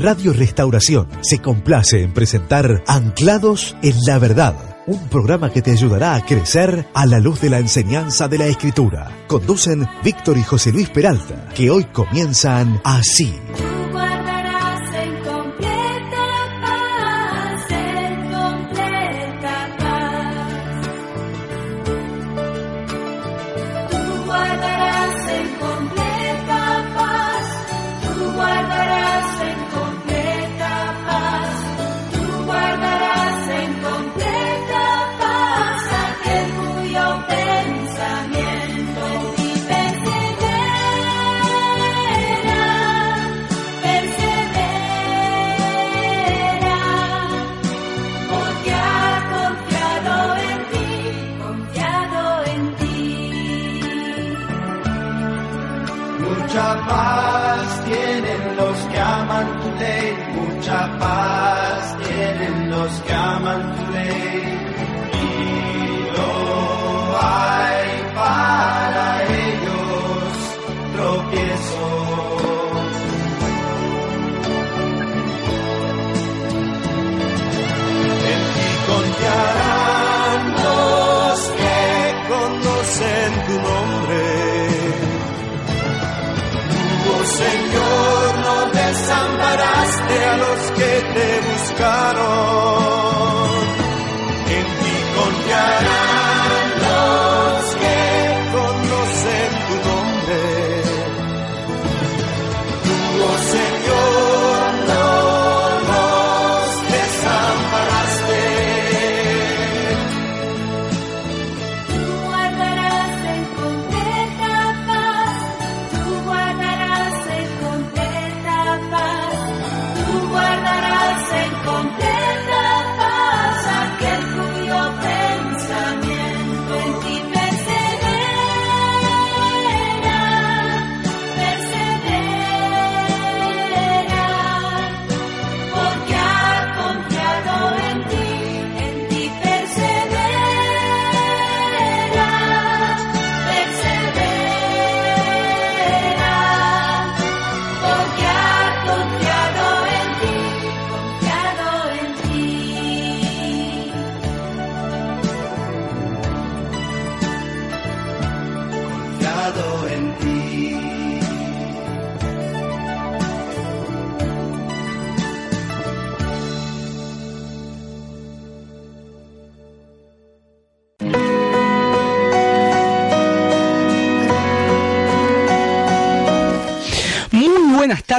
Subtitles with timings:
[0.00, 4.54] Radio Restauración se complace en presentar Anclados en la Verdad,
[4.86, 8.46] un programa que te ayudará a crecer a la luz de la enseñanza de la
[8.46, 9.10] Escritura.
[9.26, 13.32] Conducen Víctor y José Luis Peralta, que hoy comienzan así.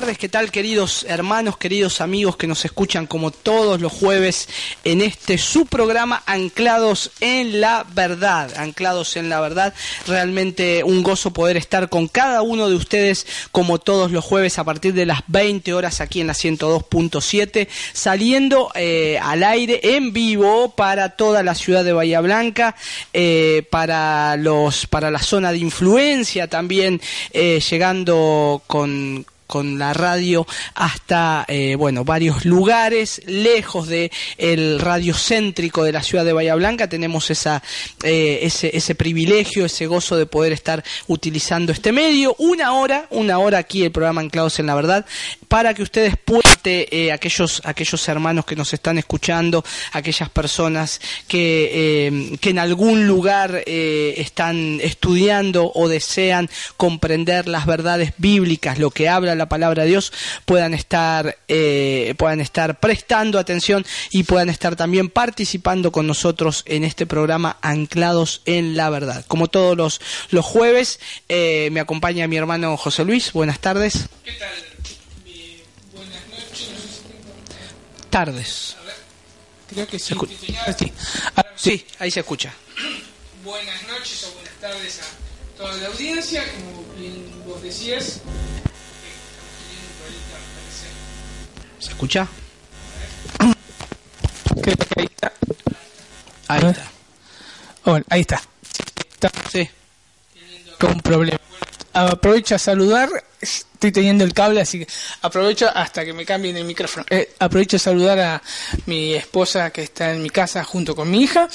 [0.02, 4.48] Tardes, ¿qué tal queridos hermanos, queridos amigos que nos escuchan como todos los jueves
[4.84, 8.56] en este su programa Anclados en la Verdad?
[8.58, 9.74] Anclados en la Verdad,
[10.06, 14.64] realmente un gozo poder estar con cada uno de ustedes como todos los jueves a
[14.64, 20.76] partir de las 20 horas aquí en la 102.7, saliendo eh, al aire en vivo
[20.76, 22.76] para toda la ciudad de Bahía Blanca,
[23.14, 27.02] eh, para los para la zona de influencia también
[27.34, 35.14] eh, llegando con con la radio hasta eh, bueno varios lugares lejos de el radio
[35.14, 36.88] céntrico de la ciudad de Bahía Blanca.
[36.90, 37.64] Tenemos esa
[38.04, 42.36] eh, ese, ese privilegio ese gozo de poder estar utilizando este medio.
[42.38, 45.06] Una hora una hora aquí el programa Anclados en la Verdad
[45.48, 51.70] para que ustedes puedan eh, aquellos aquellos hermanos que nos están escuchando aquellas personas que
[51.74, 58.92] eh, que en algún lugar eh, están estudiando o desean comprender las verdades bíblicas lo
[58.92, 60.12] que habla la palabra de Dios
[60.46, 61.38] puedan estar
[62.18, 68.42] puedan estar prestando atención y puedan estar también participando con nosotros en este programa Anclados
[68.46, 69.26] en la Verdad.
[69.28, 73.34] Como todos los, los jueves, me acompaña mi hermano José Luis.
[73.34, 74.08] Buenas tardes.
[74.24, 74.50] ¿Qué tal?
[75.26, 75.64] Eh,
[75.94, 77.02] buenas noches.
[78.10, 78.76] Tardes.
[79.70, 80.16] Creo que sí.
[80.40, 80.56] Sí.
[81.36, 82.54] Ahora, Sí, ahí se escucha.
[83.44, 86.44] Buenas noches o buenas tardes a toda la audiencia.
[86.54, 88.22] Como bien vos decías, eh.
[91.80, 92.28] ¿Se escucha?
[94.62, 95.34] Creo que ahí está.
[96.48, 96.70] Ahí Ah.
[96.70, 96.92] está.
[97.86, 98.42] Bueno, ahí está.
[99.14, 99.70] Está Sí.
[100.80, 101.40] con un problema.
[102.06, 103.10] Aprovecho a saludar.
[103.40, 104.88] Estoy teniendo el cable, así que
[105.22, 107.06] aprovecho hasta que me cambien el micrófono.
[107.10, 108.42] Eh, aprovecho a saludar a
[108.88, 111.48] mi esposa que está en mi casa junto con mi hija.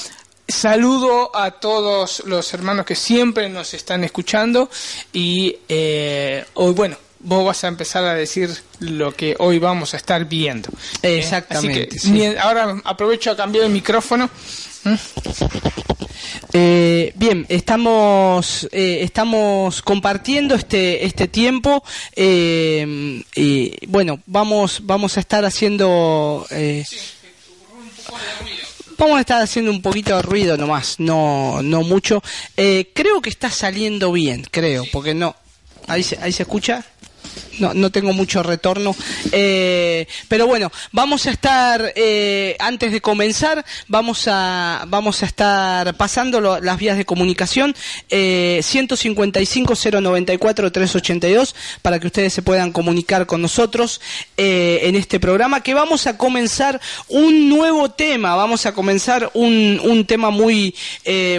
[0.49, 4.69] Saludo a todos los hermanos que siempre nos están escuchando
[5.13, 8.51] y eh, hoy, bueno, vos vas a empezar a decir
[8.81, 10.69] lo que hoy vamos a estar viendo.
[11.03, 11.19] ¿eh?
[11.19, 12.11] Exactamente, Así que, sí.
[12.11, 14.29] mien- ahora aprovecho a cambiar el micrófono.
[16.53, 21.83] Eh, bien, estamos eh, estamos compartiendo este este tiempo
[22.15, 26.85] eh, y bueno vamos vamos a estar haciendo eh,
[28.99, 32.23] vamos a estar haciendo un poquito de ruido nomás, no no mucho.
[32.57, 35.35] Eh, creo que está saliendo bien, creo, porque no
[35.87, 36.85] ahí se, ahí se escucha.
[37.59, 38.95] No, no tengo mucho retorno.
[39.31, 45.95] Eh, pero bueno, vamos a estar, eh, antes de comenzar, vamos a, vamos a estar
[45.97, 47.75] pasando las vías de comunicación.
[48.09, 54.01] Eh, 155-094-382 para que ustedes se puedan comunicar con nosotros
[54.37, 58.37] eh, en este programa que vamos a comenzar un nuevo tema.
[58.37, 60.75] Vamos a comenzar un, un tema muy,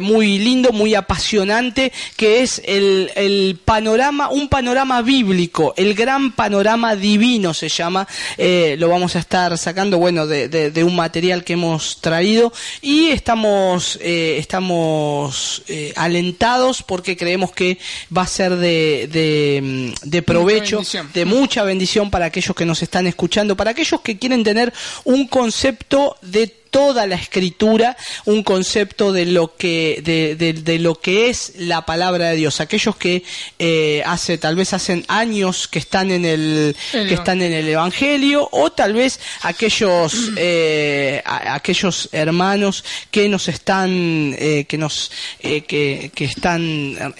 [0.01, 6.95] muy lindo, muy apasionante, que es el, el panorama, un panorama bíblico, el gran panorama
[6.95, 8.07] divino se llama.
[8.38, 12.51] Eh, lo vamos a estar sacando, bueno, de, de- de un material que hemos traído
[12.81, 17.77] y estamos, eh, estamos eh, alentados porque creemos que
[18.15, 20.77] va a ser de, de, mm, de provecho,
[21.13, 24.73] de mucha bendición para aquellos que nos están escuchando, para aquellos que quieren tener
[25.05, 30.96] un concepto de toda la escritura un concepto de lo que de, de- de lo
[31.00, 33.24] que es la palabra de Dios aquellos que
[33.60, 37.68] eh, hace tal vez hacen años que están en el El que están en el
[37.70, 45.12] evangelio o tal vez aquellos eh, a- aquellos hermanos que nos están eh, que nos
[45.42, 47.14] que, que están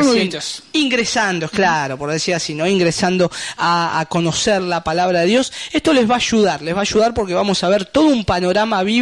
[0.00, 0.30] recién
[0.72, 2.66] ingresando, claro, por decir así, ¿no?
[2.66, 5.52] Ingresando a, a conocer la palabra de Dios.
[5.72, 8.24] Esto les va a ayudar, les va a ayudar porque vamos a ver todo un
[8.24, 8.95] panorama bíblico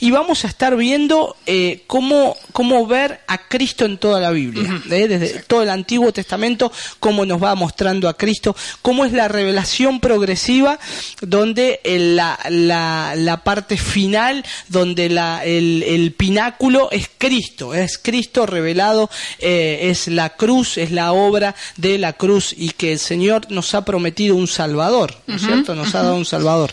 [0.00, 4.80] y vamos a estar viendo eh, cómo, cómo ver a Cristo en toda la Biblia,
[4.90, 5.08] ¿eh?
[5.08, 6.70] desde todo el Antiguo Testamento,
[7.00, 10.78] cómo nos va mostrando a Cristo, cómo es la revelación progresiva,
[11.20, 17.98] donde el- la, la, la parte final, donde la, el, el pináculo es Cristo, es
[17.98, 19.10] Cristo revelado,
[19.40, 23.74] eh, es la cruz, es la obra de la cruz y que el Señor nos
[23.74, 25.74] ha prometido un Salvador, ¿no es cierto?
[25.74, 26.72] Nos ha dado un Salvador.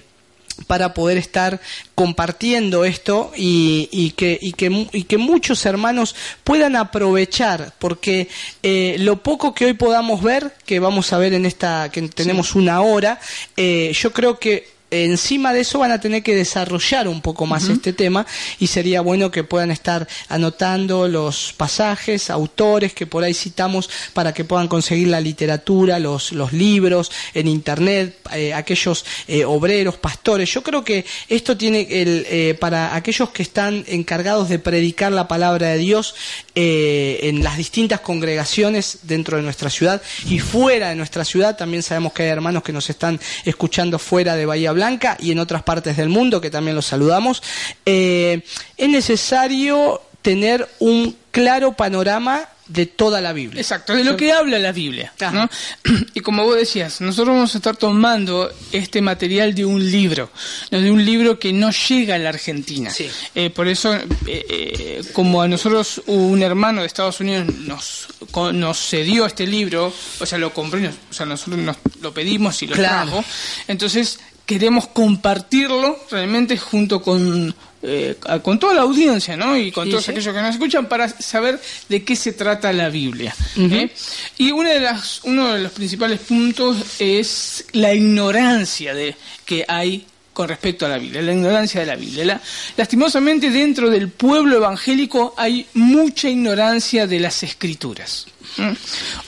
[0.67, 1.59] para poder estar
[1.95, 8.27] compartiendo esto y, y que, y, que, y que muchos hermanos puedan aprovechar, porque
[8.61, 12.53] eh, lo poco que hoy podamos ver, que vamos a ver en esta, que tenemos
[12.53, 13.19] una hora,
[13.57, 17.67] eh, yo creo que encima de eso van a tener que desarrollar un poco más
[17.67, 18.25] este tema
[18.59, 24.33] y sería bueno que puedan estar anotando los pasajes, autores que por ahí citamos para
[24.33, 30.53] que puedan conseguir la literatura, los, los libros en internet, eh, aquellos eh, obreros, pastores.
[30.53, 35.27] Yo creo que esto tiene el, eh, para aquellos que están encargados de predicar la
[35.27, 36.15] palabra de Dios
[36.55, 41.57] en las distintas congregaciones dentro de nuestra ciudad y fuera de nuestra ciudad.
[41.57, 44.82] También sabemos que hay hermanos que nos están escuchando fuera de Bahía Blanca
[45.19, 47.41] y en otras partes del mundo que también los saludamos.
[47.85, 48.41] Eh,
[48.77, 53.59] es necesario tener un claro panorama de toda la Biblia.
[53.61, 55.13] Exacto, de lo que habla la Biblia.
[55.19, 55.31] Ah.
[55.31, 55.49] ¿no?
[56.13, 60.29] Y como vos decías, nosotros vamos a estar tomando este material de un libro,
[60.71, 62.89] de un libro que no llega a la Argentina.
[62.89, 63.09] Sí.
[63.35, 68.07] Eh, por eso, eh, eh, como a nosotros un hermano de Estados Unidos nos,
[68.53, 72.67] nos cedió este libro, o sea, lo compró, o sea, nosotros nos lo pedimos y
[72.67, 73.11] lo Claro.
[73.11, 73.25] trajo,
[73.67, 74.19] entonces
[74.53, 77.53] queremos compartirlo realmente junto con
[77.85, 79.57] eh, con toda la audiencia, ¿no?
[79.57, 80.11] Y con Sí, todos sí.
[80.11, 83.35] aquellos que nos escuchan para saber de qué se trata la Biblia.
[83.57, 83.89] ¿eh?
[84.37, 90.05] Y una de las, uno de los principales puntos es la ignorancia de que hay
[90.31, 92.23] con respecto a la Biblia, la ignorancia de la Biblia.
[92.23, 92.41] La-
[92.77, 98.27] lastimosamente dentro del pueblo evangélico hay mucha ignorancia de las escrituras.
[98.57, 98.75] ¿m?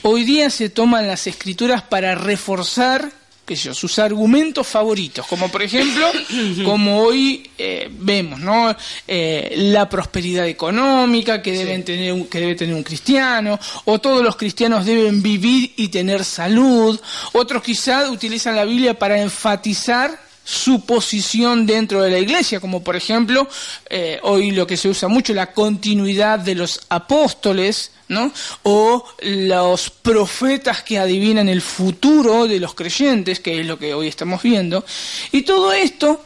[0.03, 3.11] Hoy día se toman las escrituras para reforzar
[3.45, 6.11] qué sé yo, sus argumentos favoritos, como por ejemplo,
[6.65, 8.75] como hoy eh, vemos, ¿no?
[9.07, 14.23] Eh, la prosperidad económica que deben tener un- que debe tener un cristiano, o todos
[14.23, 16.99] los cristianos deben vivir y tener salud.
[17.33, 22.95] Otros quizás utilizan la Biblia para enfatizar su posición dentro de la iglesia, como por
[22.95, 23.49] ejemplo
[23.89, 28.31] eh, hoy lo que se usa mucho, la continuidad de los apóstoles, ¿no?
[28.61, 34.07] O los profetas que adivinan el futuro de los creyentes, que es lo que hoy
[34.07, 34.85] estamos viendo.
[35.31, 36.23] Y todo esto,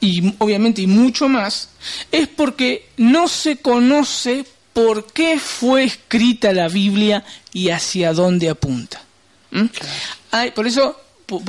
[0.00, 1.68] y obviamente y mucho más,
[2.10, 9.00] es porque no se conoce por qué fue escrita la Biblia y hacia dónde apunta.
[9.52, 9.66] ¿Mm?
[10.32, 11.01] Ay, por eso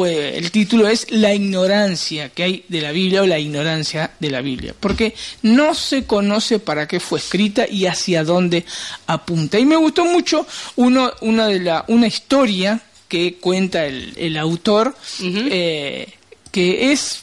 [0.05, 4.41] el título es La ignorancia que hay de la Biblia o la ignorancia de la
[4.41, 8.65] Biblia, porque no se conoce para qué fue escrita y hacia dónde
[9.07, 9.59] apunta.
[9.59, 10.45] Y me gustó mucho
[10.77, 16.07] uno, una, de la, una historia que cuenta el, el autor, eh,
[16.51, 17.19] que es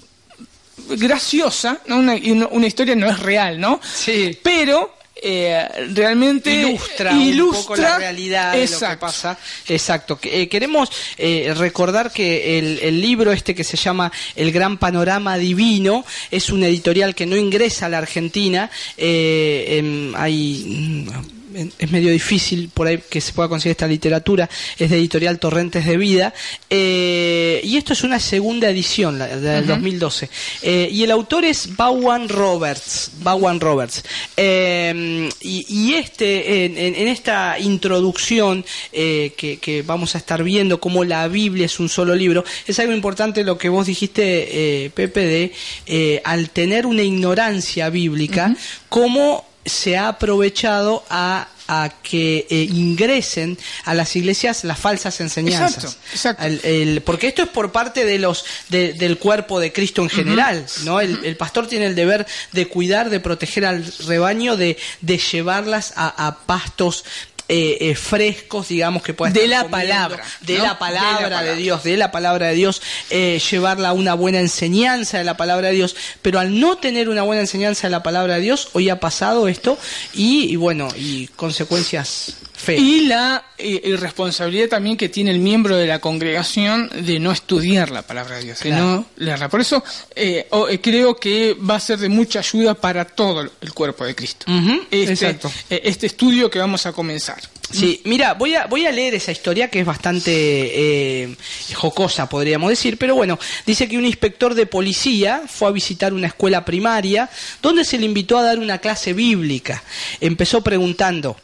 [0.91, 2.15] graciosa, una-
[2.51, 3.81] una historia no es real, ¿no?
[3.83, 4.39] Sí.
[4.43, 9.39] Pero eh, realmente ilustra, un poco la realidad de lo que pasa.
[9.69, 10.19] Exacto.
[10.23, 15.37] Eh, queremos eh, recordar que el, el libro este que se llama El Gran Panorama
[15.37, 18.71] Divino es un editorial que no ingresa a la Argentina.
[18.97, 21.07] Em, hay
[21.55, 25.87] es medio difícil por ahí que se pueda conseguir esta literatura, es de editorial Torrentes
[25.87, 26.33] de Vida,
[26.69, 30.29] eh, y esto es una segunda edición, la, del 2012,
[30.63, 34.05] Eh, y el autor es Bowen Roberts, Bowen Roberts,
[34.37, 41.29] Eh, y, y este, en, esta introducción que, que vamos a estar viendo cómo la
[41.29, 45.53] Biblia es un solo libro, es algo importante lo que vos dijiste, Pepe,
[45.87, 48.55] de al tener una ignorancia bíblica,
[48.89, 55.77] cómo se ha aprovechado a, a que eh, ingresen a las iglesias las falsas enseñanzas.
[55.85, 56.43] Exacto, exacto.
[56.43, 60.11] Al- el- porque esto es por parte de los de- del cuerpo de Cristo en
[60.11, 61.01] general, ¿no?
[61.01, 65.93] El, el pastor tiene el deber de cuidar, de proteger al rebaño, de, de llevarlas
[65.97, 67.05] a, a pastos
[67.53, 70.65] eh, eh, frescos, digamos, que puedan De la comiendo, palabra, de, ¿no?
[70.65, 71.55] la palabra De de la palabra.
[71.57, 75.69] Dios, de la palabra de Dios, eh, llevarla a una buena enseñanza de la palabra
[75.69, 78.89] de Dios, pero al no tener una buena enseñanza de la palabra de Dios, hoy
[78.89, 79.77] ha pasado esto
[80.15, 82.81] y, y bueno, y consecuencias feas.
[82.83, 87.91] Y la eh, irresponsabilidad también que tiene el miembro de la congregación de no estudiar
[87.91, 89.49] la palabra de Dios, de no leerla.
[89.49, 89.83] Por eso
[90.15, 94.05] eh, o- eh, creo que va a ser de mucha ayuda para todo el cuerpo
[94.05, 94.47] de Cristo.
[94.91, 95.51] Este, exacto.
[95.71, 97.40] eh, este estudio que vamos a comenzar.
[97.73, 101.37] Sí, mira, voy a, voy a leer esa historia que es bastante eh,
[101.75, 106.27] jocosa, podríamos decir, pero bueno, dice que un inspector de policía fue a visitar una
[106.27, 107.31] escuela primaria
[107.63, 109.85] donde se le invitó a dar una clase bíblica.
[110.21, 111.37] Empezó preguntando,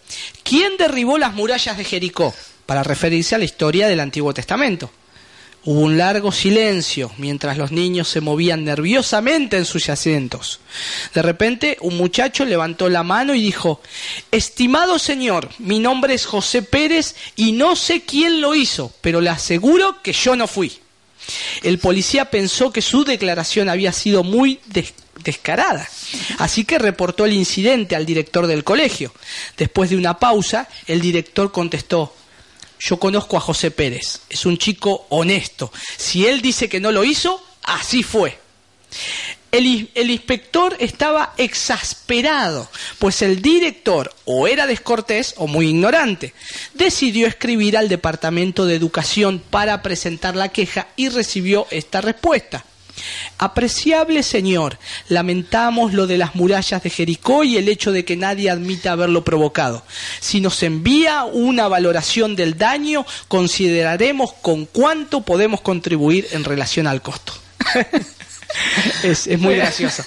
[0.43, 2.35] ¿quién derribó las murallas de Jericó?
[2.67, 4.91] Para referirse a la historia del Antiguo Testamento.
[5.67, 10.61] Hubo un largo silencio mientras los niños se movían nerviosamente en sus asientos.
[11.13, 13.81] De repente, un muchacho levantó la mano y dijo,
[14.31, 19.29] Estimado señor, mi nombre es José Pérez y no sé quién lo hizo, pero le
[19.31, 20.73] aseguro que yo no fui.
[21.65, 24.95] El policía pensó que su declaración había sido muy des-
[25.25, 25.89] descarada,
[26.39, 29.13] así que reportó el incidente al director del colegio.
[29.57, 32.15] Después de una pausa, el director contestó,
[32.81, 35.73] yo conozco a José Pérez, es un chico honesto.
[35.97, 38.39] Si él dice que no lo hizo, así fue.
[39.53, 42.69] El, in- el inspector estaba exasperado,
[42.99, 46.35] pues el director o era descortés o muy ignorante.
[46.75, 52.65] Decidió escribir al Departamento de Educación para presentar la queja y recibió esta respuesta.
[53.39, 58.51] Apreciable señor, lamentamos lo de las murallas de Jericó y el hecho de que nadie
[58.51, 59.83] admita haberlo provocado.
[60.21, 67.03] Si nos envía una valoración del daño, consideraremos con cuánto podemos contribuir en relación al
[67.03, 67.33] costo.
[69.03, 70.05] es, es muy gracioso.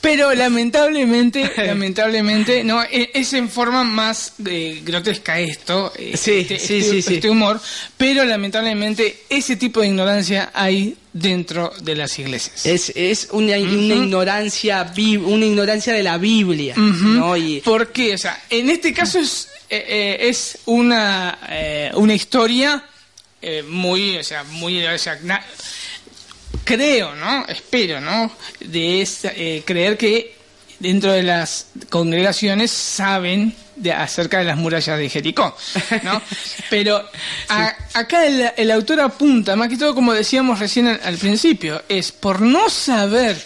[0.00, 6.58] Pero lamentablemente, lamentablemente, no, e- es en forma más eh, grotesca esto, eh, Sí, este,
[6.58, 7.60] sí, este- sí, este humor,
[7.96, 12.64] pero lamentablemente ese tipo de ignorancia hay dentro de las iglesias.
[12.66, 17.36] Es, es una, una ignorancia una ignorancia de la Biblia, ¿no?
[17.36, 18.14] Y, ¿Por qué?
[18.14, 22.84] O sea, en este caso es, eh, eh, es una, eh, una historia
[23.42, 25.44] eh, muy, o sea, muy, o sea, na-
[26.64, 27.44] creo, ¿no?
[27.46, 28.30] Espero, ¿no?
[28.60, 30.34] De esa- eh, creer que
[30.78, 35.56] dentro de las congregaciones saben de, acerca de las murallas de Jericó,
[36.02, 36.20] ¿no?
[36.70, 37.02] Pero
[37.48, 41.82] a- acá el, el autor apunta, más que todo como decíamos recién al, al principio,
[41.88, 43.36] es por no saber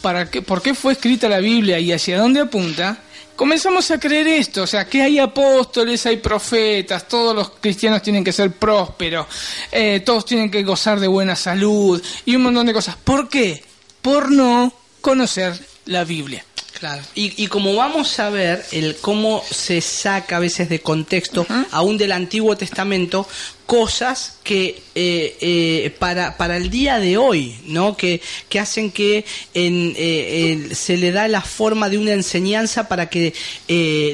[0.00, 2.98] para qué, por qué fue escrita la Biblia y hacia dónde apunta,
[3.36, 8.24] comenzamos a creer esto, o sea, que hay apóstoles, hay profetas, todos los cristianos tienen
[8.24, 9.26] que ser prósperos,
[9.70, 12.96] eh, todos tienen que gozar de buena salud y un montón de cosas.
[12.96, 13.62] ¿Por qué?
[14.02, 16.44] Por no conocer la Biblia.
[16.78, 17.02] Claro.
[17.14, 21.96] Y, y como vamos a ver el cómo se saca a veces de contexto, aún
[21.96, 23.26] del Antiguo Testamento,
[23.66, 27.96] cosas que eh, eh, para, para el día de hoy, ¿no?
[27.96, 33.08] Que, que hacen que en, eh, se le da la forma de una enseñanza para
[33.08, 33.32] que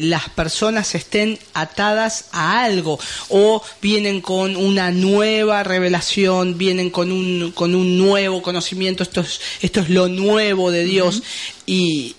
[0.03, 2.99] las personas estén atadas a algo.
[3.29, 9.41] O vienen con una nueva revelación, vienen con un, con un nuevo conocimiento, esto es,
[9.61, 11.23] esto es lo nuevo de Dios.
[11.67, 12.17] Y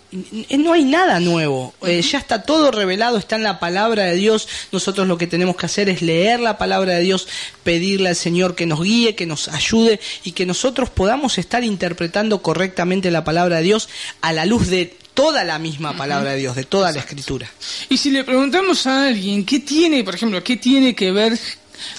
[0.57, 4.47] no hay nada nuevo, Eh, ya está todo revelado, está en la palabra de Dios,
[4.71, 7.20] nosotros lo que tenemos que hacer es leer la palabra de Dios,
[7.63, 12.41] pedirle al Señor que nos guíe, que nos ayude y que nosotros podamos estar interpretando
[12.41, 13.89] correctamente la palabra de Dios
[14.21, 17.51] a la luz de toda la misma palabra de Dios, de toda la escritura.
[17.89, 21.37] Y si le preguntamos a alguien qué tiene, por ejemplo, qué tiene que ver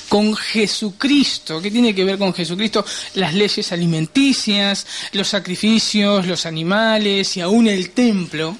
[0.08, 7.36] con Jesucristo, qué tiene que ver con Jesucristo, las leyes alimenticias, los sacrificios, los animales
[7.36, 8.56] y aún el templo,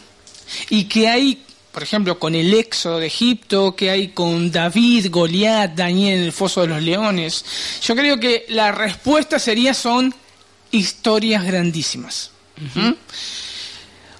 [0.71, 1.42] y que hay,
[1.73, 6.33] por ejemplo, con el éxodo de Egipto, que hay con David, Goliat, Daniel en el
[6.33, 7.45] foso de los leones,
[7.83, 10.14] yo creo que la respuesta sería son
[10.71, 12.31] historias grandísimas.
[12.75, 12.93] ¿Mm?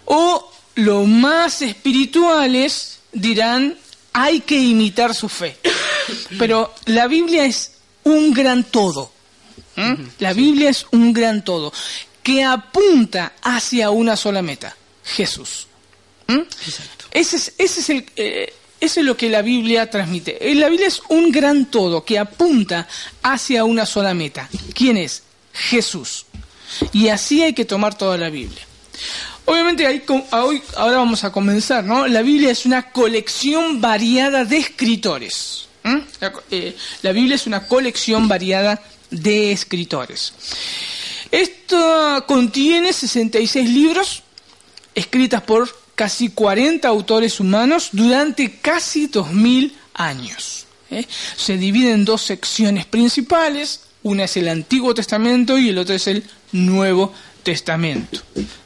[0.07, 3.77] O los más espirituales dirán,
[4.15, 5.59] hay que imitar su fe.
[6.39, 7.73] Pero la Biblia es
[8.05, 9.13] un gran todo.
[9.77, 9.95] ¿Mm?
[10.21, 11.73] La Biblia es un gran todo
[12.23, 15.67] que apunta hacia una sola meta, Jesús.
[16.29, 16.41] ¿Mm?
[17.13, 20.51] Ese es, ese es el, eh, eso es lo que la Biblia transmite.
[20.51, 22.89] Eh, La Biblia es un gran todo que apunta
[23.23, 24.49] hacia una sola meta.
[24.75, 25.23] ¿Quién es?
[25.53, 26.27] Jesús.
[26.93, 28.67] Y así hay que tomar toda la Biblia.
[29.45, 32.07] Obviamente ahí com- a hoy, ahora vamos a comenzar, ¿no?
[32.07, 35.67] La Biblia es una colección variada de escritores.
[36.21, 40.33] La, eh, la Biblia es una colección variada de escritores.
[41.31, 44.23] Esto contiene 66 libros
[44.95, 50.67] escritas por casi 40 autores humanos durante casi 2000 años.
[50.91, 51.07] ¿eh?
[51.37, 56.07] Se divide en dos secciones principales, una es el Antiguo Testamento y el otro es
[56.07, 57.13] el Nuevo
[57.43, 58.21] Testamento.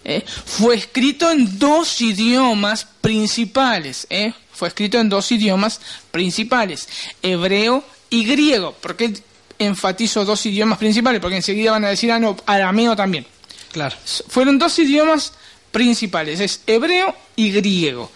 [0.04, 0.24] ¿eh?
[0.44, 4.32] Fue escrito en dos idiomas principales, ¿eh?
[4.52, 6.88] fue escrito en dos idiomas principales,
[7.22, 8.72] hebreo y griego.
[8.72, 9.12] ¿Por qué
[9.58, 11.20] enfatizo dos idiomas principales?
[11.20, 13.26] Porque enseguida van a decir, ah, no, arameo también
[13.72, 13.96] Claro.
[14.28, 15.34] fueron dos idiomas
[15.76, 18.10] principales, es hebreo y griego.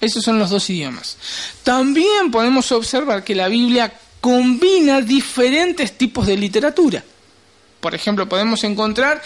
[0.00, 1.16] Esos son los dos idiomas.
[1.64, 7.02] También podemos observar que la Biblia combina diferentes tipos de literatura.
[7.80, 9.20] Por ejemplo, podemos encontrar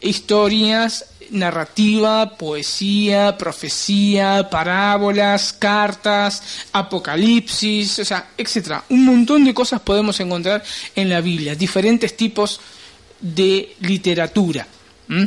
[0.00, 6.40] historias, narrativa, poesía, profecía, parábolas, cartas,
[6.72, 8.84] apocalipsis, o sea, etcétera.
[8.90, 10.62] Un montón de cosas podemos encontrar
[10.94, 12.60] en la Biblia, diferentes tipos
[13.20, 14.68] de literatura.
[15.10, 15.24] ¿Mm?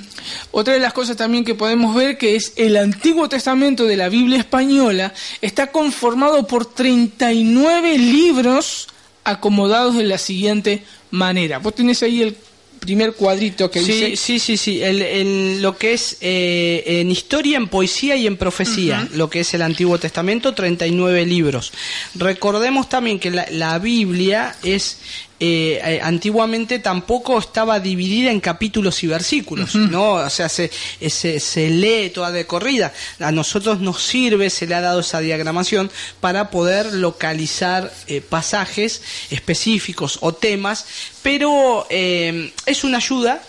[0.52, 4.08] Otra de las cosas también que podemos ver que es el Antiguo Testamento de la
[4.08, 8.88] Biblia española está conformado por 39 libros
[9.26, 11.60] acomodados de la siguiente manera.
[11.60, 12.38] Vos tenés ahí el
[12.80, 14.82] primer cuadrito que Sí, dice sí, sí, sí.
[14.82, 19.41] El, en lo que es eh, en historia, en poesía y en profecía, lo que
[19.41, 21.74] es el Antiguo Testamento, 39 libros.
[22.15, 24.98] Recordemos también que la, la Biblia es
[25.45, 30.13] eh, eh, antiguamente tampoco estaba dividida en capítulos y versículos, ¿no?
[30.13, 32.93] O sea, se, eh, se, se lee toda de corrida.
[33.19, 39.01] A nosotros nos sirve, se le ha dado esa diagramación para poder localizar eh, pasajes
[39.32, 40.86] específicos o temas,
[41.21, 43.41] pero eh, es una ayuda.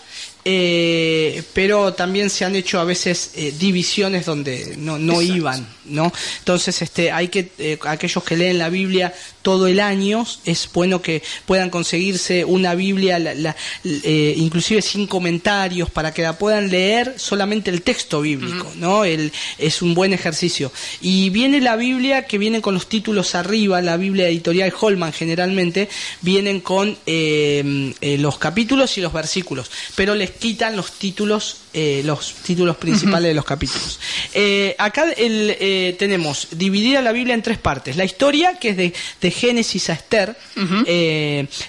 [0.47, 6.13] Eh, pero también se han hecho a veces eh, divisiones donde no, no iban, ¿no?
[6.39, 11.01] Entonces, este, hay que eh, aquellos que leen la Biblia todo el año es bueno
[11.01, 17.15] que puedan conseguirse una Biblia, la- la- inclusive sin comentarios, para que la puedan leer
[17.17, 19.03] solamente el texto bíblico, ¿no?
[19.05, 20.71] El, es un buen ejercicio.
[21.01, 25.89] Y viene la Biblia que viene con los títulos arriba, la Biblia editorial Holman generalmente
[26.21, 32.77] vienen con los capítulos y los versículos, pero les quitan los títulos, eh, los títulos
[32.77, 33.99] principales de los capítulos.
[34.33, 38.77] Eh, acá el, eh, tenemos dividida la Biblia en tres partes: la historia, que es
[38.77, 40.37] de, de Génesis a Esther,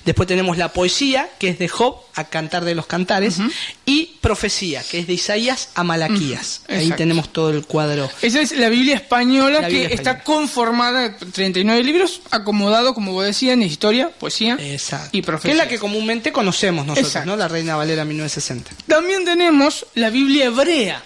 [0.05, 3.39] después tenemos la poesía, que es de Job a Cantar de los Cantares,
[3.85, 6.63] y profecía, que es de Isaías a Malaquías.
[6.69, 8.09] Ahí tenemos todo el cuadro.
[8.23, 13.25] Esa es la Biblia española La que está conformada de 39 libros, acomodado, como vos
[13.25, 15.11] decías, en historia, poesía Exacto.
[15.17, 15.53] y Que profecía.
[15.53, 17.31] es la que comúnmente conocemos nosotros, Exacto.
[17.31, 17.37] ¿no?
[17.37, 18.71] La Reina Valera 1960.
[18.87, 21.03] También tenemos la Biblia hebrea,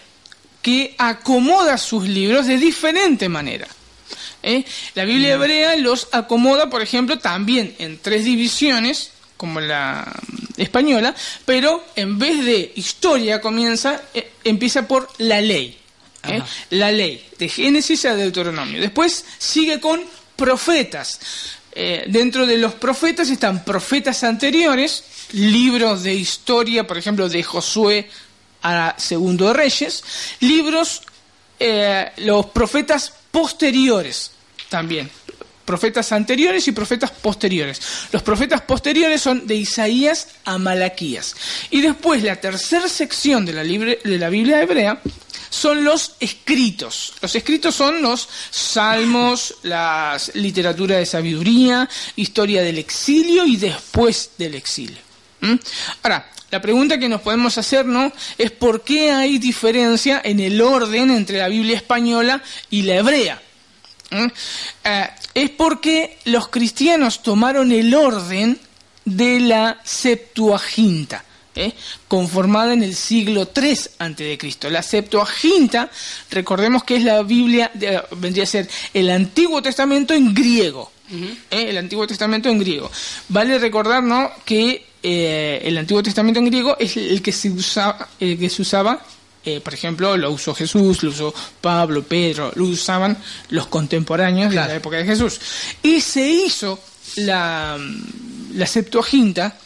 [0.60, 3.66] que acomoda sus libros de diferente manera.
[4.42, 4.64] ¿eh?
[4.94, 11.14] La Biblia hebrea los acomoda, por ejemplo, también en tres divisiones, como la mm, española,
[11.46, 15.78] pero en vez de historia comienza, eh, empieza por la ley.
[16.24, 16.42] ¿eh?
[16.70, 18.80] La ley, de Génesis a Deuteronomio.
[18.80, 20.02] Después sigue con
[20.36, 21.20] profetas.
[21.72, 28.10] Dentro de los profetas están profetas anteriores, libros de historia, por ejemplo, de Josué
[28.62, 30.02] a Segundo de Reyes,
[30.40, 31.02] libros,
[31.58, 34.30] eh, los profetas posteriores
[34.68, 35.10] también,
[35.64, 37.80] profetas anteriores y profetas posteriores.
[38.12, 41.34] Los profetas posteriores son de Isaías a Malaquías.
[41.70, 45.00] Y después la tercera sección de la, libre- de la Biblia hebrea
[45.48, 47.12] son los escritos.
[47.20, 54.54] Los escritos son los salmos, la literatura de sabiduría, historia del exilio y después del
[54.54, 54.98] exilio.
[55.40, 55.54] ¿Mm?
[56.02, 58.12] Ahora, la pregunta que nos podemos hacer ¿no?
[58.38, 63.42] es por qué hay diferencia en el orden entre la Biblia española y la hebrea.
[64.10, 64.26] ¿Mm?
[64.84, 68.58] Eh, es porque los cristianos tomaron el orden
[69.04, 71.72] de la Septuaginta, ¿eh?
[72.08, 74.68] conformada en el siglo III Cristo.
[74.70, 75.90] La Septuaginta,
[76.30, 80.90] recordemos que es la Biblia, de- vendría a ser el Antiguo Testamento en griego.
[81.50, 81.66] ¿eh?
[81.70, 82.90] El Antiguo Testamento en griego.
[83.28, 84.30] Vale recordar ¿no?
[84.44, 88.62] que eh, el Antiguo Testamento en griego es el que se usaba, el que se
[88.62, 89.00] usaba
[89.42, 93.16] eh, por ejemplo, lo usó Jesús, lo usó Pablo, Pedro, lo usaban
[93.48, 95.40] los contemporáneos de la época de Jesús.
[95.82, 96.78] Y se hizo
[97.16, 97.78] la,
[98.54, 99.56] la Septuaginta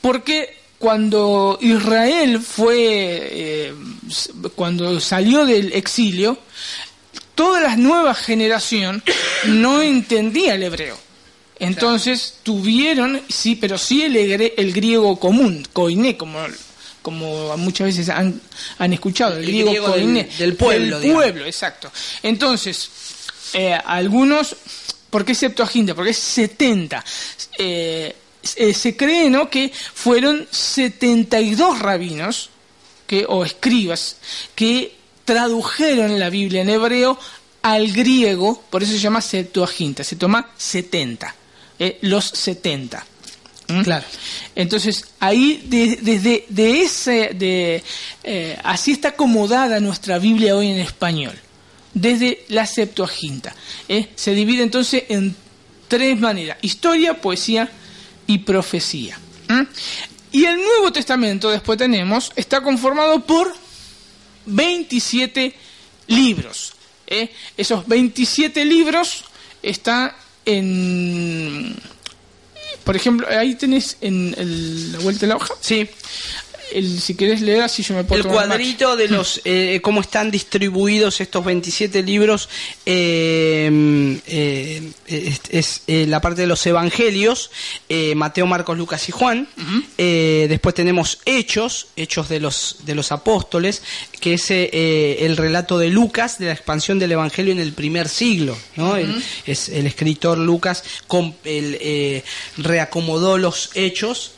[0.00, 3.74] porque cuando Israel fue, eh,
[4.54, 6.38] cuando salió del exilio,
[7.34, 9.02] toda la nueva generación
[9.46, 11.07] no entendía el hebreo.
[11.60, 16.38] Entonces tuvieron, sí, pero sí el, el griego común, koiné, como,
[17.02, 18.40] como muchas veces han,
[18.78, 21.24] han escuchado, el, El griego, griego del- koiné, del pueblo, Del digamos.
[21.24, 21.90] pueblo, exacto.
[22.22, 22.90] Entonces,
[23.54, 24.54] eh, algunos,
[25.10, 25.94] ¿por qué Septuaginta?
[25.94, 27.04] Porque es 70.
[27.58, 28.14] Eh,
[28.56, 29.50] eh, se cree ¿no?
[29.50, 32.50] que fueron 72 rabinos
[33.06, 34.16] que, o escribas
[34.54, 34.94] que
[35.24, 37.18] tradujeron la Biblia en hebreo
[37.62, 41.34] al griego, por eso se llama Septuaginta, se toma 70,
[41.78, 43.04] eh, los 70.
[43.68, 43.82] ¿Mm?
[43.82, 44.04] Claro.
[44.54, 47.82] Entonces, ahí, de- desde de ese, de,
[48.24, 51.38] eh, así está acomodada nuestra Biblia hoy en español,
[51.92, 53.54] desde la Septuaginta.
[53.88, 54.08] ¿eh?
[54.16, 55.36] Se divide entonces en
[55.86, 57.70] tres maneras, historia, poesía
[58.26, 59.18] y profecía.
[59.48, 59.62] ¿Mm?
[60.32, 63.54] Y el Nuevo Testamento, después tenemos, está conformado por
[64.46, 65.54] 27
[66.08, 66.72] libros.
[67.06, 67.30] ¿eh?
[67.56, 69.24] Esos 27 libros
[69.62, 70.12] están
[70.48, 71.76] en...
[72.84, 75.54] Por ejemplo, ahí tenés en el- la vuelta de la hoja.
[75.60, 75.88] Sí,
[76.72, 80.30] El, si querés leer, así yo me puedo el cuadrito de los eh, cómo están
[80.30, 82.48] distribuidos estos 27 libros
[82.84, 84.90] eh, eh,
[85.50, 87.50] es, es, la parte de los evangelios
[88.14, 89.48] Mateo Marcos Lucas y Juan.
[89.96, 93.82] Después tenemos hechos hechos de los de los apóstoles
[94.20, 98.56] que es el relato de Lucas de la expansión del evangelio en el primer siglo
[98.76, 98.96] ¿no?
[98.96, 102.22] El- es el escritor Lucas con, el,
[102.56, 104.32] reacomodó los hechos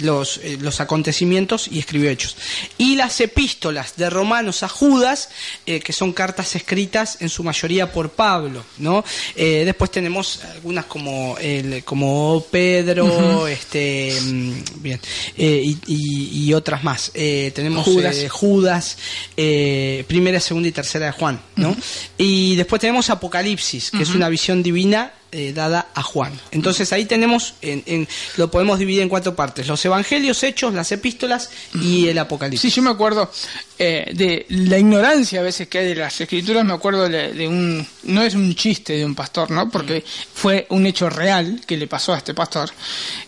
[0.00, 2.36] los, los acontecimientos y escribió hechos
[2.78, 5.28] y las epístolas de Romanos a Judas
[5.66, 9.04] eh, que son cartas escritas en su mayoría por Pablo ¿no?
[9.36, 15.00] Eh, después tenemos algunas como el, como Pedro este mm, bien
[15.36, 18.16] eh, y, y- y otras más tenemos Judas.
[18.30, 18.96] Judas,
[20.06, 21.76] primera, segunda y tercera de Juan, ¿no?
[22.18, 26.38] Y después tenemos Apocalipsis, que es una visión divina eh, dada a Juan.
[26.50, 30.92] Entonces ahí tenemos, en, en- lo podemos dividir en cuatro partes: los evangelios, hechos, las
[30.92, 32.72] epístolas y el Apocalipsis.
[32.72, 33.30] Sí, yo me acuerdo
[33.78, 37.48] eh, de la ignorancia a veces que hay de las escrituras, me acuerdo de, de
[37.48, 39.68] un, no es un chiste de un pastor, ¿no?
[39.70, 42.70] Porque fue un hecho real que le pasó a este pastor,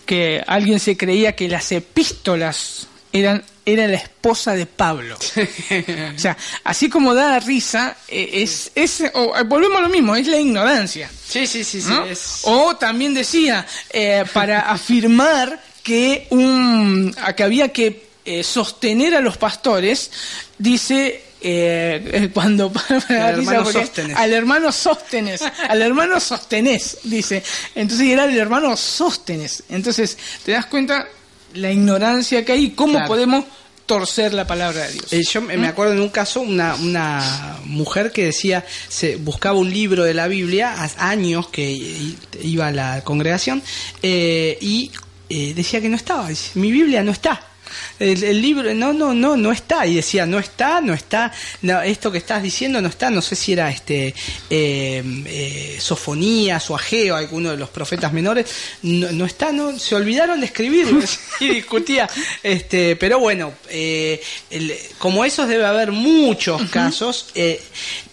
[0.07, 5.17] que alguien se creía que las epístolas eran era la esposa de Pablo.
[5.17, 10.15] o sea, así como da risa, eh, es, es o, eh, volvemos a lo mismo,
[10.17, 11.11] es la ignorancia.
[11.29, 11.89] Sí, sí, sí, sí.
[11.89, 12.05] ¿no?
[12.05, 19.15] es- O también decía, eh, para afirmar que, un, a que había que eh, sostener
[19.15, 20.11] a los pastores,
[20.59, 21.23] dice...
[21.47, 22.73] eh, cuando
[23.09, 24.17] Al hermano porque- Sóstenes.
[24.17, 27.43] al hermano Sóstenes al hermano Sostenés dice
[27.75, 31.07] entonces era el hermano Sóstenes entonces te das cuenta
[31.55, 33.09] la ignorancia que hay y cómo Claro.
[33.09, 33.45] podemos
[33.87, 37.59] torcer la palabra de Dios Eh, yo me me acuerdo en un caso una, una
[37.67, 41.71] mujer que decía, se buscaba un libro de la Biblia, hace años que
[42.43, 43.63] iba a la congregación,
[44.03, 44.91] eh, y
[45.29, 47.41] eh, decía que no estaba, dice, mi Biblia no está.
[47.99, 49.87] El, el libro, no, no, no, no está.
[49.87, 51.33] Y decía, no está, no está,
[51.63, 53.11] no, esto que estás diciendo no está.
[53.11, 54.15] No sé si era este
[54.51, 58.47] eh, eh, Sofonías o Ageo, alguno de los profetas menores.
[58.83, 61.01] No, no está, no, se olvidaron de escribirlo.
[61.41, 62.09] y discutía.
[62.43, 67.29] Este, pero bueno, eh, el- como esos debe haber muchos casos.
[67.35, 67.61] Eh,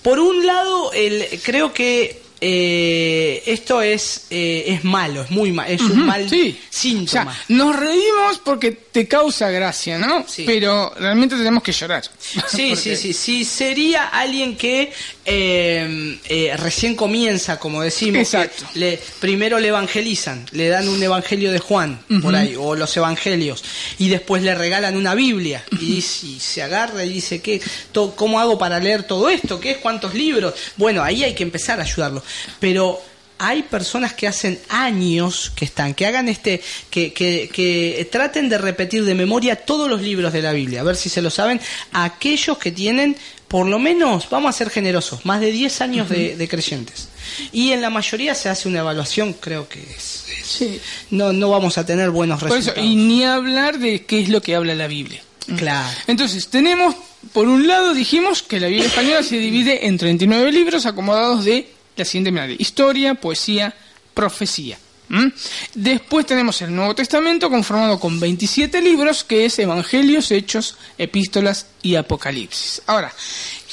[0.02, 5.70] por un lado, el, creo que eh, esto es, eh, es malo, es muy malo,
[5.72, 6.60] es un mal sí.
[6.60, 7.34] O síntoma.
[7.34, 10.26] sea, nos reímos porque te causa gracia, ¿no?
[10.28, 10.44] Sí.
[10.46, 12.04] Pero realmente tenemos que llorar.
[12.20, 13.46] Sí, Porque- sí, sí, sí.
[13.46, 14.92] Sería alguien que
[15.26, 18.22] eh, eh, recién comienza, como decimos.
[18.22, 18.66] Exacto.
[18.74, 23.64] le, primero le evangelizan, le dan un evangelio de Juan, por ahí, o los evangelios,
[24.00, 25.64] y después le regalan una Biblia.
[25.80, 29.60] Y, se agarra y dice, ¿qué, to- ¿cómo hago para leer todo esto?
[29.60, 29.78] ¿Qué es?
[29.78, 30.54] ¿Cuántos libros?
[30.76, 32.24] Bueno, ahí hay que empezar a ayudarlo.
[32.60, 33.00] Pero
[33.38, 38.58] hay personas que hacen años que están, que hagan este, que, que, que traten de
[38.60, 41.60] repetir de memoria todos los libros de la Biblia, a ver si se lo saben,
[41.92, 43.16] aquellos que tienen
[43.48, 47.10] por lo menos, vamos a ser generosos, más de 10 años de, de creyentes.
[47.52, 50.80] Y en la mayoría se hace una evaluación, creo que es, es- Sí.
[51.10, 52.90] no, no vamos a tener buenos Por eso, resultados.
[52.90, 55.22] y ni hablar de qué es lo que habla la Biblia.
[55.58, 55.90] Claro.
[56.08, 56.96] Entonces, tenemos,
[57.34, 61.68] por un lado, dijimos que la Biblia española se divide en 39 libros acomodados de
[61.96, 63.74] la siguiente manera: historia, poesía,
[64.14, 64.78] profecía.
[65.10, 65.28] ¿Mm?
[65.74, 71.96] Después tenemos el Nuevo Testamento conformado con 27 libros, que es Evangelios, Hechos, Epístolas y
[71.96, 72.82] Apocalipsis.
[72.88, 73.14] Ahora,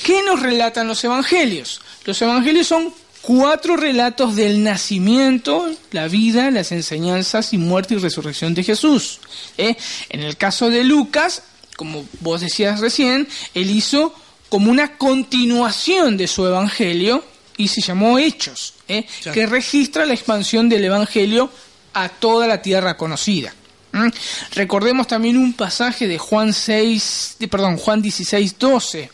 [0.02, 1.80] ¿qué nos relatan los Evangelios?
[2.04, 8.54] Los Evangelios son cuatro relatos del nacimiento, la vida, las enseñanzas y muerte y resurrección
[8.54, 9.20] de Jesús.
[9.58, 9.76] ¿eh?
[10.08, 11.42] En el caso de Lucas,
[11.76, 14.14] como vos decías recién, él hizo
[14.48, 17.22] como una continuación de su evangelio
[17.58, 19.04] y se llamó Hechos, ¿eh?
[19.34, 21.50] Que registra la expansión del evangelio
[21.92, 23.52] a toda la tierra conocida.
[23.92, 24.08] ¿Mm?
[24.52, 29.10] Recordemos también un pasaje de Juan 6, de- perdón, Juan 16, 12,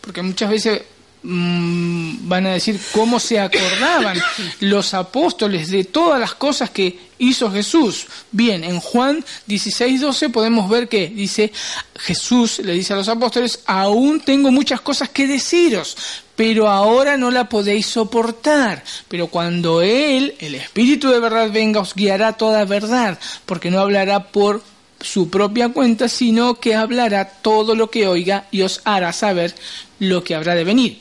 [0.00, 0.82] porque muchas veces
[1.22, 4.18] mm, van a decir cómo se acordaban
[4.60, 8.06] los apóstoles de todas las cosas que hizo Jesús.
[8.30, 11.52] Bien, en Juan 16, 12 podemos ver que dice,
[11.96, 15.96] Jesús le dice a los apóstoles, aún tengo muchas cosas que deciros,
[16.34, 18.82] pero ahora no la podéis soportar.
[19.08, 24.28] Pero cuando Él, el Espíritu de verdad, venga, os guiará toda verdad, porque no hablará
[24.28, 24.62] por
[25.00, 29.54] su propia cuenta, sino que hablará todo lo que oiga y os hará saber
[29.98, 31.00] lo que habrá de venir.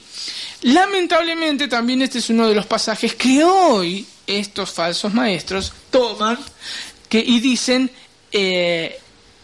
[0.61, 6.37] Lamentablemente también este es uno de los pasajes que hoy estos falsos maestros toman
[7.09, 7.89] que, y dicen,
[8.31, 8.99] eh,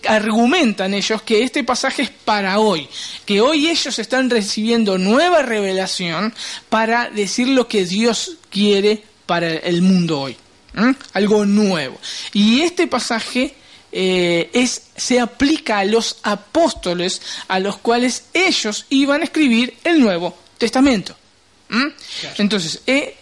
[0.08, 2.88] argumentan ellos que este pasaje es para hoy,
[3.25, 6.34] que hoy ellos están recibiendo nueva revelación
[6.69, 10.38] para decir lo que Dios quiere para el mundo hoy,
[11.13, 11.99] algo nuevo.
[12.32, 13.56] Y este pasaje
[13.91, 19.99] eh, es, se aplica a los apóstoles a los cuales ellos iban a escribir el
[19.99, 21.15] Nuevo Testamento.
[21.69, 21.93] ¿m?
[22.37, 23.15] Entonces, eh,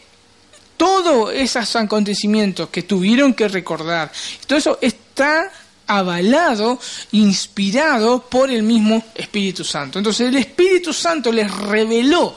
[0.78, 4.12] todos esos acontecimientos que tuvieron que recordar,
[4.46, 5.52] todo eso está
[5.88, 6.80] avalado,
[7.12, 10.00] inspirado por el mismo Espíritu Santo.
[10.00, 12.36] Entonces el Espíritu Santo les reveló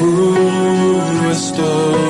[0.00, 2.09] Seguro estoy, tu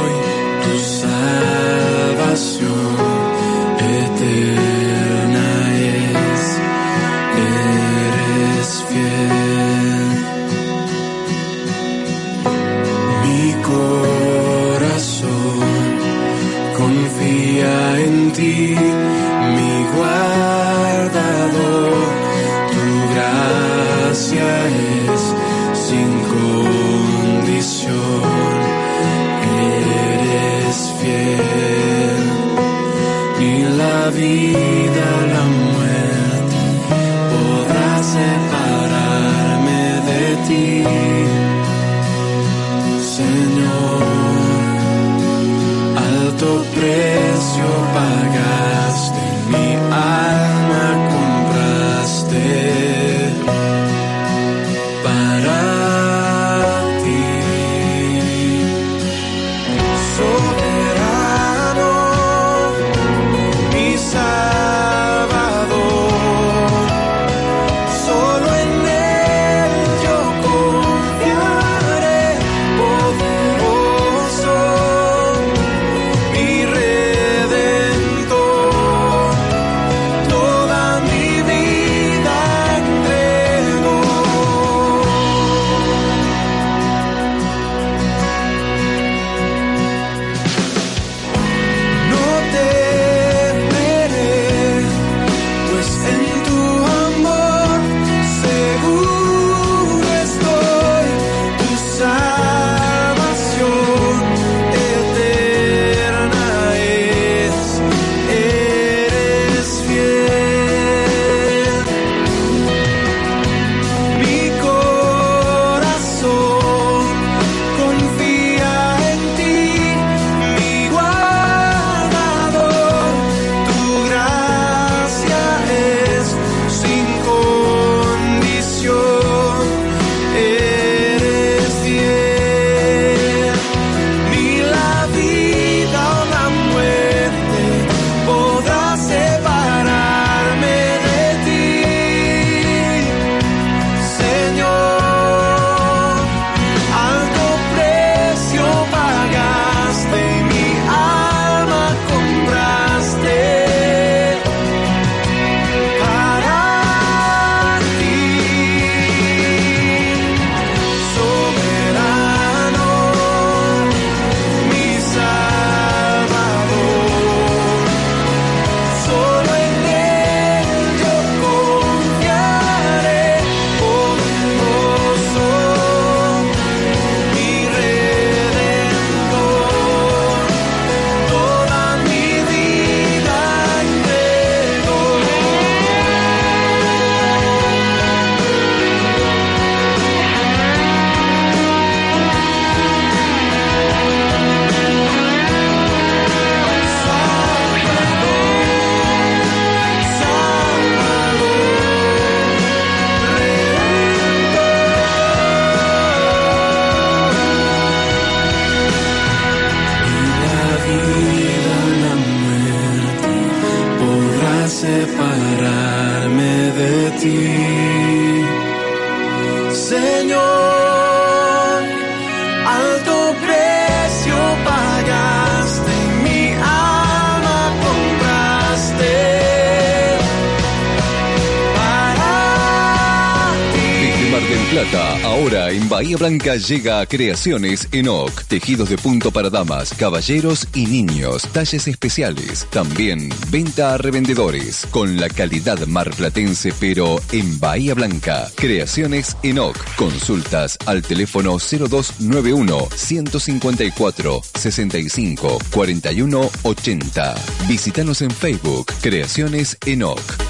[236.01, 238.45] Bahía Blanca llega a Creaciones Enoc.
[238.45, 241.43] Tejidos de punto para damas, caballeros y niños.
[241.53, 242.67] Talles especiales.
[242.71, 244.87] También venta a revendedores.
[244.91, 248.51] Con la calidad marplatense, pero en Bahía Blanca.
[248.55, 249.77] Creaciones Enoc.
[249.97, 257.35] Consultas al teléfono 0291 154 65 41 80.
[257.69, 258.87] Visítanos en Facebook.
[259.03, 260.50] Creaciones Enoc.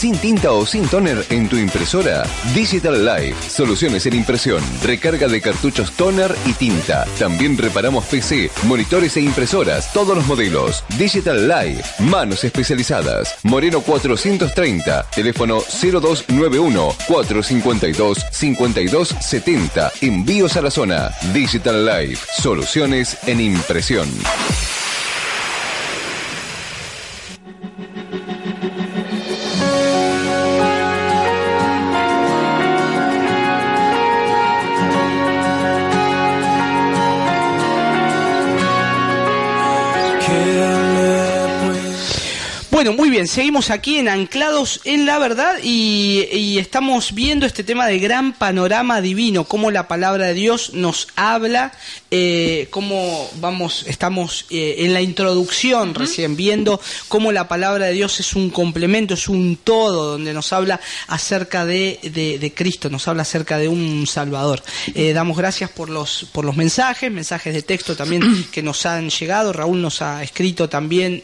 [0.00, 2.22] ¿Sin tinta o sin toner en tu impresora?
[2.54, 3.50] Digital Life.
[3.50, 7.04] Soluciones en impresión, recarga de cartuchos toner y tinta.
[7.18, 10.84] También reparamos PC, monitores e impresoras, todos los modelos.
[10.96, 12.02] Digital Life.
[12.02, 13.34] Manos especializadas.
[13.42, 15.04] Moreno 430.
[15.14, 19.92] Teléfono 0291 452 5270.
[20.00, 21.10] Envíos a la zona.
[21.34, 22.26] Digital Life.
[22.40, 24.08] Soluciones en impresión.
[42.92, 47.86] Muy bien, seguimos aquí en Anclados en la Verdad y, y estamos viendo este tema
[47.86, 51.72] de gran panorama divino, cómo la palabra de Dios nos habla,
[52.10, 58.20] eh, cómo vamos, estamos eh, en la introducción recién viendo cómo la palabra de Dios
[58.20, 63.06] es un complemento, es un todo, donde nos habla acerca de, de- de Cristo, nos
[63.06, 64.62] habla acerca de un Salvador.
[64.94, 69.10] Eh, damos gracias por los, por los mensajes, mensajes de texto también que nos han
[69.10, 69.52] llegado.
[69.52, 71.22] Raúl nos ha escrito también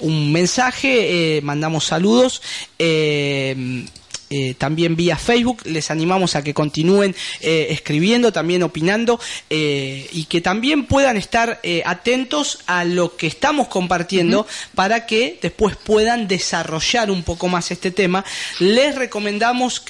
[0.00, 2.42] un mensaje, eh, mandamos saludos.
[4.32, 5.62] Eh, también vía Facebook.
[5.64, 9.18] Les animamos a que continúen eh, escribiendo, también opinando
[9.50, 15.74] eh, y que también puedan estar atentos a lo que estamos compartiendo para que después
[15.74, 18.24] puedan desarrollar un poco más este tema.
[18.60, 19.82] Les recomendamos,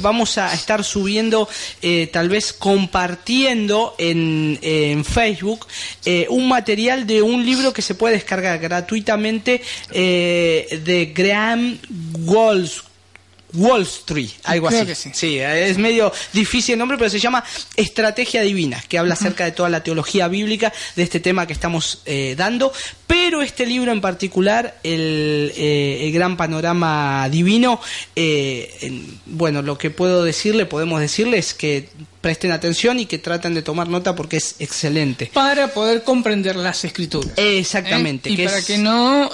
[0.00, 1.48] vamos a estar subiendo,
[2.10, 5.66] tal vez compartiendo en, en Facebook
[6.30, 9.60] un material de un libro que se puede descargar gratuitamente
[9.90, 11.78] de Graham
[12.24, 12.84] Walls.
[13.54, 15.10] Wall Street, algo Creo así.
[15.10, 15.38] que sí.
[15.38, 17.42] es medio difícil el nombre, pero se llama
[17.76, 22.00] Estrategia Divina, que habla acerca de toda la teología bíblica de este tema que estamos
[22.06, 22.72] eh, dando.
[23.06, 27.80] Pero este libro en particular, el, eh, el Gran Panorama Divino,
[28.16, 31.88] eh, en- bueno, lo que puedo decirle, podemos decirle es que
[32.20, 35.30] presten atención y que traten de tomar nota porque es excelente.
[35.32, 37.32] Para poder comprender las escrituras.
[37.36, 38.30] Exactamente.
[38.30, 38.32] ¿eh?
[38.32, 39.30] Y que para es- que no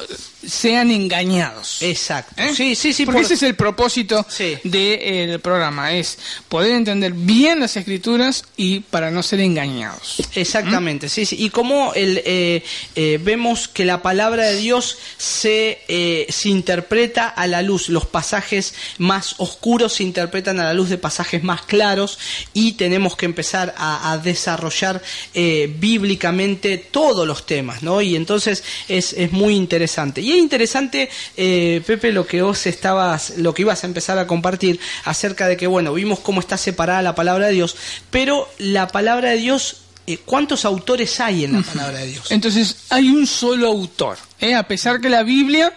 [0.46, 1.82] sean engañados.
[1.82, 2.34] Exacto.
[2.42, 2.52] ¿Eh?
[2.54, 3.04] Sí, sí, sí.
[3.04, 4.56] Porque por- ese es el propósito Sí.
[4.64, 6.18] del programa, es
[6.48, 10.22] poder entender bien las escrituras y para no ser engañados.
[10.34, 11.36] Exactamente, sí, sí.
[11.38, 12.62] Y como el, eh,
[12.96, 18.06] eh, vemos que la palabra de Dios se, eh, se interpreta a la luz, los
[18.06, 22.18] pasajes más oscuros se interpretan a la luz de pasajes más claros
[22.54, 25.02] y tenemos que empezar a, a desarrollar
[25.34, 28.00] eh, bíblicamente todos los temas, ¿no?
[28.00, 30.20] Y entonces es, es muy interesante.
[30.20, 34.26] Y es interesante, eh, Pepe, lo que vos estabas, lo que ibas a empezar a
[34.26, 37.76] compartir acerca de que, bueno, vimos cómo está separada la palabra de Dios,
[38.10, 42.30] pero la palabra de Dios eh, ¿cuántos autores hay en la palabra de Dios?
[42.30, 44.18] Entonces, hay un solo autor.
[44.40, 44.54] ¿eh?
[44.54, 45.72] A pesar que la Biblia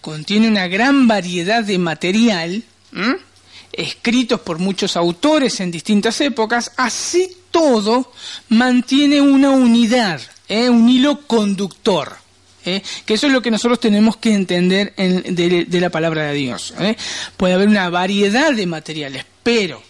[0.00, 2.62] contiene una gran variedad de material,
[3.72, 8.12] escritos por muchos autores en distintas épocas, así todo
[8.48, 10.68] mantiene una unidad, ¿eh?
[10.68, 12.19] un hilo conductor.
[12.64, 12.82] ¿Eh?
[13.06, 16.34] Que eso es lo que nosotros tenemos que entender en- de, de la palabra de
[16.34, 16.74] Dios.
[16.80, 16.96] ¿eh?
[17.36, 19.82] Puede haber una variedad de materiales, pero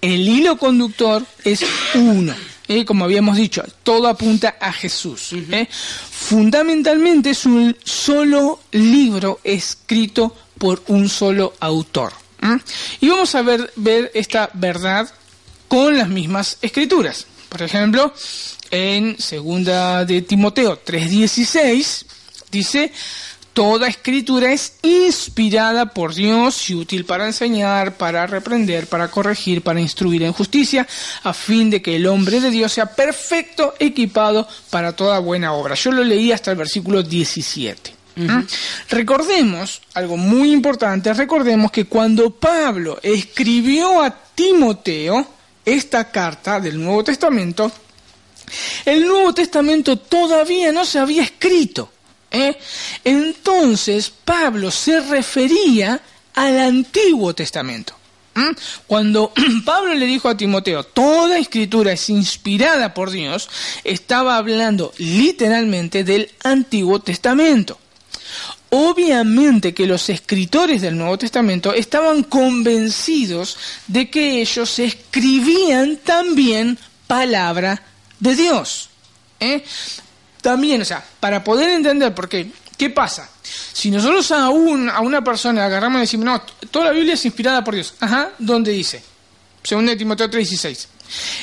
[0.00, 1.64] el hilo conductor es
[1.94, 2.34] uno.
[2.68, 2.84] ¿eh?
[2.84, 5.32] Como habíamos dicho, todo apunta a Jesús.
[5.32, 5.68] ¿eh?
[5.70, 12.12] Fundamentalmente es un solo libro escrito por un solo autor.
[13.00, 15.08] Y vamos a ver, ver esta verdad
[15.68, 17.26] con las mismas escrituras.
[17.48, 18.12] Por ejemplo,
[18.70, 22.04] en segunda de Timoteo 3:16
[22.50, 22.92] dice,
[23.56, 29.80] toda escritura es inspirada por Dios y útil para enseñar, para reprender, para corregir, para
[29.80, 30.86] instruir en justicia,
[31.22, 35.74] a fin de que el hombre de Dios sea perfecto, equipado para toda buena obra.
[35.74, 37.94] Yo lo leí hasta el versículo 17.
[38.16, 38.40] ¿Mm?
[38.90, 45.35] Recordemos, algo muy importante, recordemos que cuando Pablo escribió a Timoteo
[45.66, 47.70] esta carta del Nuevo Testamento,
[48.84, 51.90] el Nuevo Testamento todavía no se había escrito.
[52.30, 52.56] ¿eh?
[53.04, 56.00] Entonces Pablo se refería
[56.34, 57.94] al Antiguo Testamento.
[58.86, 59.32] Cuando
[59.64, 63.48] Pablo le dijo a Timoteo, toda escritura es inspirada por Dios,
[63.82, 67.78] estaba hablando literalmente del Antiguo Testamento.
[68.70, 73.56] Obviamente que los escritores del Nuevo Testamento estaban convencidos
[73.86, 77.80] de que ellos escribían también palabra
[78.18, 78.90] de Dios.
[79.38, 79.64] ¿eh?
[80.42, 83.30] También, o sea, para poder entender, porque, ¿qué pasa?
[83.42, 87.62] Si nosotros a, a una persona agarramos y decimos, no, toda la Biblia es inspirada
[87.62, 89.02] por Dios, ajá, ¿dónde dice?
[89.62, 90.86] Según de Timoteo 3:16.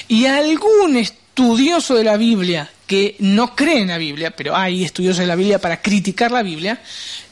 [0.10, 0.98] Y algún
[1.34, 5.36] estudioso de la Biblia que no cree en la Biblia, pero hay estudiosos de la
[5.36, 6.80] Biblia para criticar la Biblia,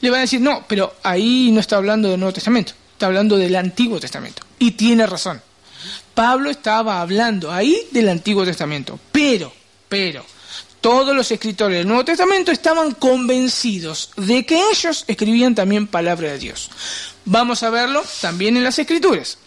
[0.00, 3.38] le van a decir, no, pero ahí no está hablando del Nuevo Testamento, está hablando
[3.38, 4.42] del Antiguo Testamento.
[4.58, 5.40] Y tiene razón.
[6.14, 9.52] Pablo estaba hablando ahí del Antiguo Testamento, pero,
[9.88, 10.26] pero,
[10.80, 16.38] todos los escritores del Nuevo Testamento estaban convencidos de que ellos escribían también palabra de
[16.38, 16.70] Dios.
[17.24, 19.38] Vamos a verlo también en las escrituras.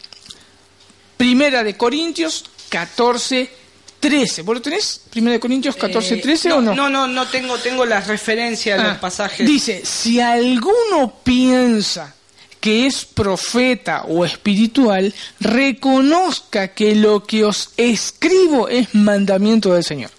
[1.17, 3.64] Primera de Corintios 14,
[4.09, 4.43] 13.
[4.43, 5.01] ¿Vos lo tenés?
[5.09, 6.75] Primera de Corintios 14, 13 Eh, no, o no?
[6.75, 9.47] No, no, no tengo, tengo las referencias de Ah, los pasajes.
[9.47, 12.13] Dice, si alguno piensa
[12.59, 20.11] que es profeta o espiritual, reconozca que lo que os escribo es mandamiento del Señor.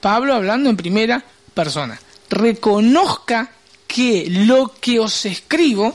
[0.00, 1.22] Pablo hablando en primera
[1.52, 2.00] persona.
[2.30, 3.50] Reconozca
[3.86, 5.94] que lo que os escribo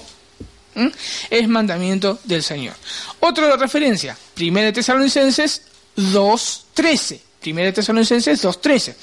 [0.76, 0.92] ¿m?
[1.32, 2.76] es mandamiento del Señor.
[3.20, 5.64] Otra referencia, 1 Tesalonicenses
[5.98, 7.20] 2.13.
[7.44, 8.96] 1 Tesalonicenses 2.13.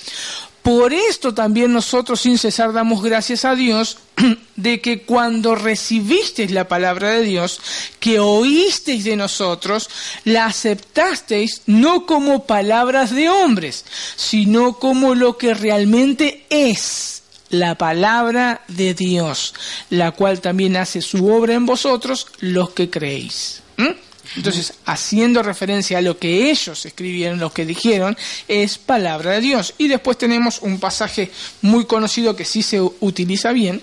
[0.63, 3.99] Por esto también nosotros sin cesar damos gracias a Dios
[4.57, 7.61] de que cuando recibisteis la palabra de Dios,
[8.01, 9.89] que oísteis de nosotros,
[10.25, 13.85] la aceptasteis no como palabras de hombres,
[14.17, 19.55] sino como lo que realmente es la palabra de Dios,
[19.89, 23.63] la cual también hace su obra en vosotros los que creéis.
[23.79, 24.08] ¿Mm?
[24.37, 28.17] Entonces, haciendo referencia a lo que ellos escribieron, lo que dijeron,
[28.47, 29.75] es palabra de Dios.
[29.79, 31.31] Y después tenemos un pasaje
[31.63, 33.81] muy conocido que sí se utiliza bien,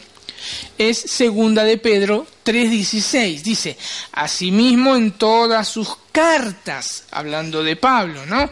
[0.78, 3.42] es segunda de Pedro 3:16.
[3.42, 3.78] Dice,
[4.12, 8.50] asimismo en todas sus cartas, hablando de Pablo, ¿no?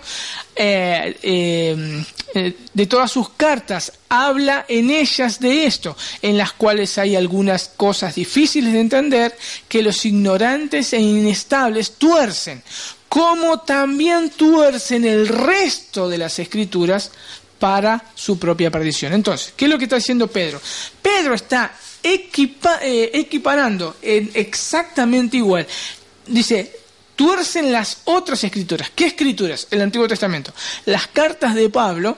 [0.56, 2.04] Eh, eh,
[2.34, 7.70] eh, de todas sus cartas, habla en ellas de esto, en las cuales hay algunas
[7.70, 9.38] cosas difíciles de entender
[9.70, 12.64] que los ignorantes e inestables tuercen,
[13.08, 17.12] como también tuercen el resto de las escrituras
[17.64, 19.14] para su propia perdición.
[19.14, 20.60] Entonces, ¿qué es lo que está haciendo Pedro?
[21.02, 21.72] Pedro está
[22.04, 25.66] equipa- eh, equiparando en exactamente igual.
[26.28, 26.76] Dice,
[27.16, 28.92] tuercen las otras escrituras.
[28.94, 29.68] ¿Qué escrituras?
[29.72, 30.52] El Antiguo Testamento.
[30.88, 32.18] Las cartas de Pablo,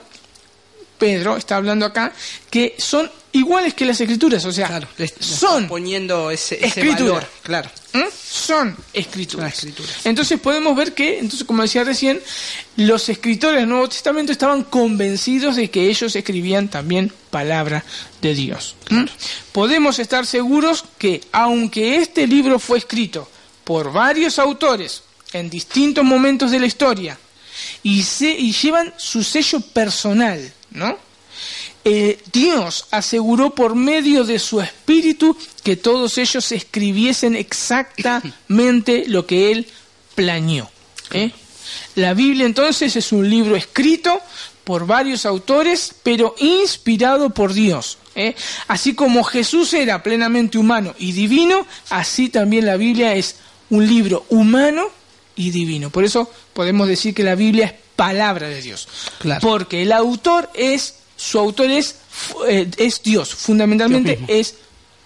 [0.98, 2.12] Pedro está hablando acá,
[2.50, 4.88] que son iguales que las escrituras, o sea, Claro,
[5.20, 7.12] son poniendo ese, ese escritura.
[7.12, 7.70] valor, claro.
[7.96, 8.04] ¿Mm?
[8.28, 9.66] son escrituras.
[10.04, 12.20] Entonces podemos ver que, entonces como decía recién,
[12.76, 17.84] los escritores del Nuevo Testamento estaban convencidos de que ellos escribían también palabra
[18.20, 18.76] de Dios.
[18.90, 19.04] ¿Mm?
[19.52, 23.28] Podemos estar seguros que aunque este libro fue escrito
[23.64, 27.18] por varios autores en distintos momentos de la historia
[27.82, 31.05] y, se, y llevan su sello personal, ¿no?
[31.88, 39.52] Eh, Dios aseguró por medio de su espíritu que todos ellos escribiesen exactamente lo que
[39.52, 39.68] Él
[40.16, 40.68] planeó.
[41.12, 41.30] ¿eh?
[41.94, 44.20] La Biblia entonces es un libro escrito
[44.64, 47.98] por varios autores, pero inspirado por Dios.
[48.16, 48.34] ¿eh?
[48.66, 53.36] Así como Jesús era plenamente humano y divino, así también la Biblia es
[53.70, 54.88] un libro humano
[55.36, 55.90] y divino.
[55.90, 58.88] Por eso podemos decir que la Biblia es palabra de Dios.
[59.20, 59.40] Claro.
[59.40, 61.96] Porque el autor es, su autor es,
[62.48, 64.54] eh, es Dios, fundamentalmente Dios es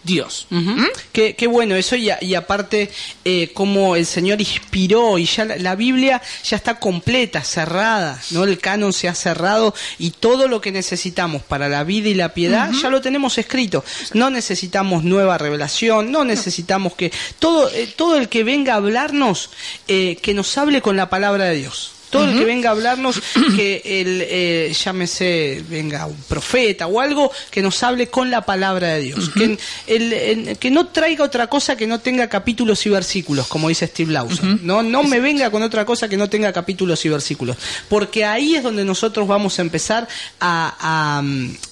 [0.03, 0.47] Dios.
[0.51, 0.77] Ujú.
[1.13, 2.91] qué, qué bueno eso y, a- y aparte
[3.23, 8.45] eh, como el Señor inspiró y ya la, la Biblia ya está completa, cerrada, no
[8.45, 12.33] el canon se ha cerrado y todo lo que necesitamos para la vida y la
[12.33, 13.85] piedad ya lo tenemos escrito.
[14.15, 19.51] No necesitamos nueva revelación, no necesitamos que todo eh, todo el que venga a hablarnos
[19.87, 21.91] eh, que nos hable con la palabra de Dios.
[22.11, 23.21] Todo el que venga a hablarnos,
[23.57, 28.89] que el, eh, llámese, venga un profeta o algo, que nos hable con la palabra
[28.95, 29.31] de Dios.
[29.31, 29.57] que,
[29.87, 33.87] el- el- que no traiga otra cosa que no tenga capítulos y versículos, como dice
[33.87, 34.61] Steve Lawson.
[34.63, 37.57] No, no me venga con otra cosa que no tenga capítulos y versículos.
[37.89, 40.07] Porque ahí es donde nosotros vamos a empezar
[40.41, 41.23] a,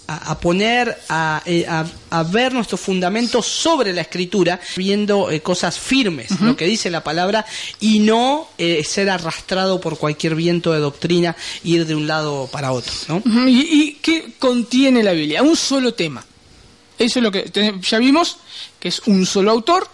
[0.07, 5.79] a, poner, a, eh, a- a ver nuestros fundamentos sobre la escritura, viendo eh, cosas
[5.79, 7.45] firmes, lo que dice la palabra,
[7.81, 12.73] y no eh, ser arrastrado por cualquier viento de doctrina, ir de un lado para
[12.73, 12.93] otro.
[13.47, 15.43] ¿Y, y qué contiene la Biblia?
[15.43, 16.25] Un solo tema.
[16.99, 17.51] Eso es lo que
[17.81, 18.39] ya vimos,
[18.81, 19.89] que es un solo autor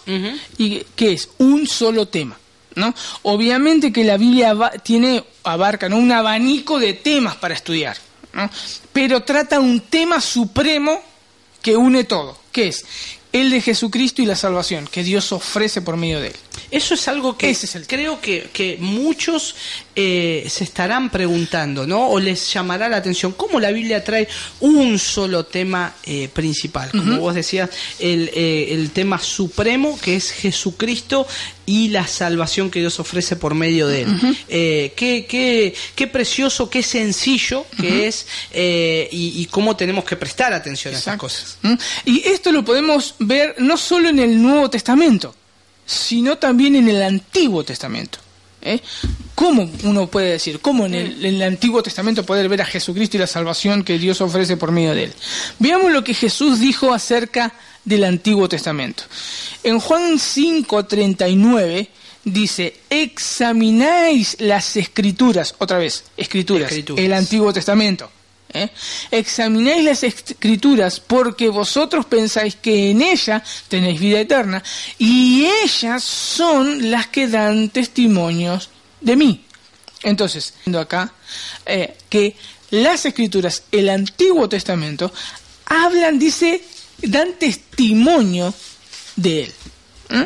[0.56, 2.38] y que es un solo tema.
[2.76, 2.94] ¿no?
[3.22, 5.96] Obviamente que la Biblia tiene, abarca ¿no?
[5.96, 7.96] un abanico de temas para estudiar,
[8.32, 8.50] ¿no?
[8.92, 11.00] pero trata un tema supremo
[11.62, 12.84] que une todo, que es
[13.32, 16.36] el de Jesucristo y la salvación que Dios ofrece por medio de él.
[16.70, 19.56] Eso es algo que Ese es el creo que, que muchos
[19.96, 22.08] eh, se estarán preguntando, ¿no?
[22.08, 23.32] O les llamará la atención.
[23.32, 24.28] ¿Cómo la Biblia trae
[24.60, 26.90] un solo tema eh, principal?
[26.90, 31.26] Como vos decías, el, eh, el tema supremo que es Jesucristo
[31.66, 34.36] y la salvación que Dios ofrece por medio de él.
[34.48, 40.94] Qué, qué, qué precioso, qué sencillo que es y, y cómo tenemos que prestar atención
[40.94, 41.20] a Exacto.
[41.20, 41.58] cosas.
[42.04, 45.34] Y esto lo podemos ver no solo en el Nuevo Testamento,
[45.86, 48.18] sino también en el Antiguo Testamento.
[48.62, 48.80] ¿eh?
[49.34, 50.60] ¿Cómo uno puede decir?
[50.60, 53.98] ¿Cómo en el, en el Antiguo Testamento poder ver a Jesucristo y la salvación que
[53.98, 55.14] Dios ofrece por medio de él?
[55.58, 57.52] Veamos lo que Jesús dijo acerca
[57.84, 59.02] del Antiguo Testamento.
[59.62, 61.88] En Juan 5:39
[62.24, 67.04] dice, examináis las escrituras, otra vez, escrituras, Escrituras.
[67.04, 68.10] el Antiguo Testamento.
[68.52, 68.68] ¿eh?
[69.10, 74.62] Examináis las escrituras porque vosotros pensáis que en ella tenéis vida eterna
[74.98, 78.70] y ellas son las que dan testimonios
[79.04, 79.44] de mí.
[80.02, 81.12] Entonces, viendo acá
[81.64, 82.34] eh, que
[82.70, 85.12] las escrituras, el Antiguo Testamento,
[85.66, 86.62] hablan, dice,
[87.02, 88.52] dan testimonio
[89.16, 89.52] de él.
[90.10, 90.22] ¿Mm?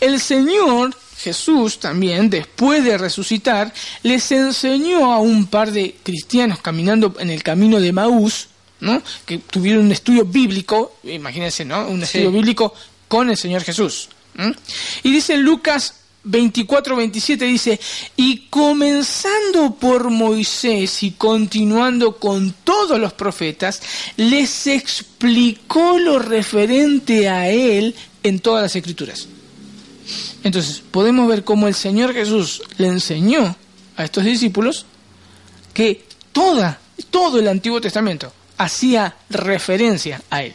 [0.00, 7.14] El Señor Jesús también, después de resucitar, les enseñó a un par de cristianos caminando
[7.18, 8.48] en el camino de Maús,
[8.80, 9.00] ¿no?
[9.24, 11.86] que tuvieron un estudio bíblico, imagínense, ¿no?
[11.86, 12.74] Un estudio bíblico
[13.06, 14.08] con el Señor Jesús.
[14.34, 14.50] ¿Mm?
[15.04, 15.94] Y dice Lucas
[16.24, 17.80] 24, 27, dice,
[18.16, 23.82] y comenzando por Moisés y continuando con todos los profetas,
[24.16, 29.28] les explicó lo referente a él en todas las escrituras.
[30.44, 33.56] Entonces, podemos ver cómo el Señor Jesús le enseñó
[33.96, 34.86] a estos discípulos
[35.74, 36.78] que toda,
[37.10, 40.54] todo el Antiguo Testamento hacía referencia a él.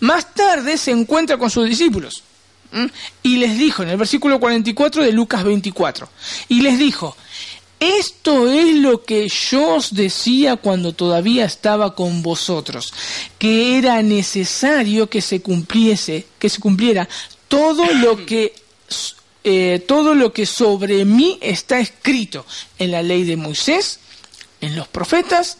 [0.00, 2.22] Más tarde se encuentra con sus discípulos
[3.22, 6.08] Y les dijo, en el versículo 44 de Lucas 24,
[6.48, 7.16] y les dijo,
[7.80, 12.92] esto es lo que yo os decía cuando todavía estaba con vosotros,
[13.38, 17.08] que era necesario que se cumpliese, que se cumpliera
[17.46, 18.52] todo lo que
[19.44, 22.44] eh, todo lo que sobre mí está escrito
[22.78, 24.00] en la ley de Moisés,
[24.60, 25.58] en los profetas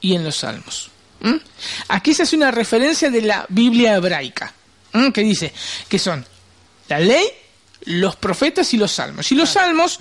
[0.00, 0.90] y en los salmos.
[1.88, 4.52] Aquí se hace una referencia de la Biblia hebraica,
[5.14, 5.52] que dice
[5.88, 6.26] que son
[6.88, 7.24] la ley,
[7.84, 9.30] los profetas y los salmos.
[9.32, 10.00] Y los salmos,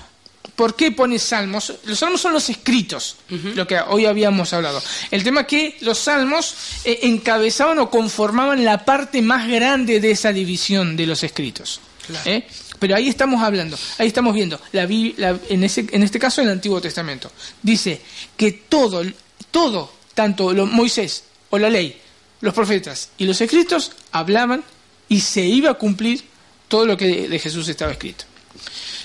[0.55, 1.73] ¿por qué pone salmos?
[1.86, 4.82] Los salmos son los escritos, lo que hoy habíamos hablado.
[5.09, 6.53] El tema es que los salmos
[6.86, 11.79] eh, encabezaban o conformaban la parte más grande de esa división de los escritos.
[12.25, 12.47] ¿eh?
[12.79, 16.49] Pero ahí estamos hablando, ahí estamos viendo, la, la- en, ese, en este caso el
[16.49, 17.32] Antiguo Testamento.
[17.61, 18.01] Dice
[18.36, 19.03] que todo,
[19.51, 21.95] todo, tanto lo- Moisés o la ley,
[22.41, 24.63] los profetas y los escritos hablaban
[25.07, 26.23] y se iba a cumplir
[26.72, 28.24] todo lo que de, Jesús estaba escrito.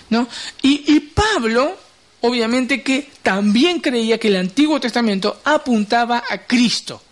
[0.09, 0.29] ¿no?
[0.63, 1.77] Y, Pablo,
[2.21, 7.03] obviamente que también creía que el Antiguo Testamento apuntaba a Cristo.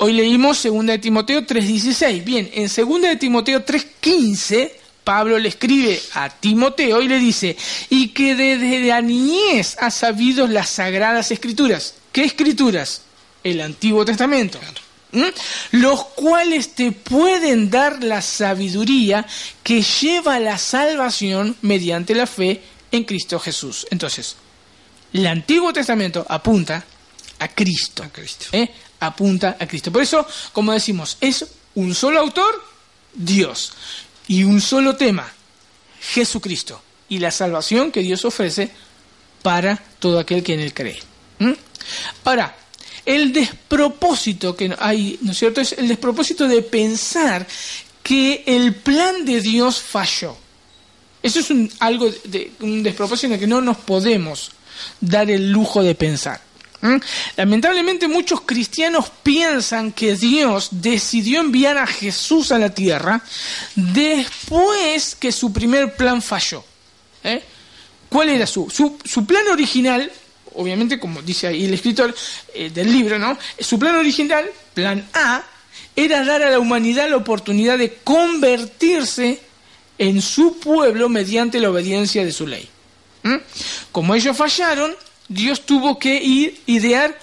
[0.00, 2.22] Hoy leímos 2 de Timoteo 3.16.
[2.22, 4.72] Bien, en 2 de Timoteo 3.15,
[5.04, 7.56] Pablo le escribe a Timoteo y le dice,
[7.88, 11.94] y que desde la niñez has sabido las sagradas escrituras.
[12.12, 13.00] ¿Qué escrituras?
[13.42, 14.60] El Antiguo Testamento.
[15.70, 19.26] Los cuales te pueden dar la sabiduría
[19.62, 23.86] que lleva a la salvación mediante la fe en Cristo Jesús.
[23.90, 24.36] Entonces,
[25.12, 26.84] el Antiguo Testamento apunta
[27.38, 28.02] a Cristo.
[28.02, 28.46] A Cristo.
[28.52, 28.70] ¿eh?
[29.00, 29.92] Apunta a Cristo.
[29.92, 32.62] Por eso, como decimos, es un solo autor,
[33.14, 33.72] Dios,
[34.26, 35.32] y un solo tema,
[36.00, 38.70] Jesucristo, y la salvación que Dios ofrece
[39.42, 41.00] para todo aquel que en él cree.
[41.38, 41.52] ¿Mm?
[42.24, 42.54] Ahora,
[43.08, 45.62] el despropósito que hay, ¿no es cierto?
[45.62, 47.46] Es el despropósito de pensar
[48.02, 50.36] que el plan de Dios falló.
[51.22, 54.50] Eso es un, algo de, un despropósito que no nos podemos
[55.00, 56.38] dar el lujo de pensar.
[56.82, 56.96] ¿Mm?
[57.36, 63.22] Lamentablemente muchos cristianos piensan que Dios decidió enviar a Jesús a la tierra
[63.74, 66.62] después que su primer plan falló.
[67.24, 67.42] ¿Eh?
[68.10, 70.12] ¿Cuál era su, su, su plan original?
[70.58, 72.12] Obviamente, como dice ahí el escritor
[72.52, 73.38] eh, del libro, ¿no?
[73.60, 74.44] Su plan original,
[74.74, 75.44] plan A,
[75.94, 79.38] era dar a la humanidad la oportunidad de convertirse
[79.98, 82.68] en su pueblo mediante la obediencia de su ley.
[83.22, 83.36] ¿Mm?
[83.92, 84.96] Como ellos fallaron,
[85.28, 87.16] Dios tuvo que ir idear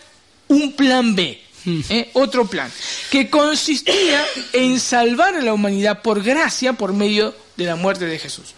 [0.48, 1.42] un plan B,
[1.90, 2.12] ¿eh?
[2.14, 2.72] otro plan,
[3.12, 8.18] que consistía en salvar a la humanidad por gracia por medio de la muerte de
[8.18, 8.54] Jesús.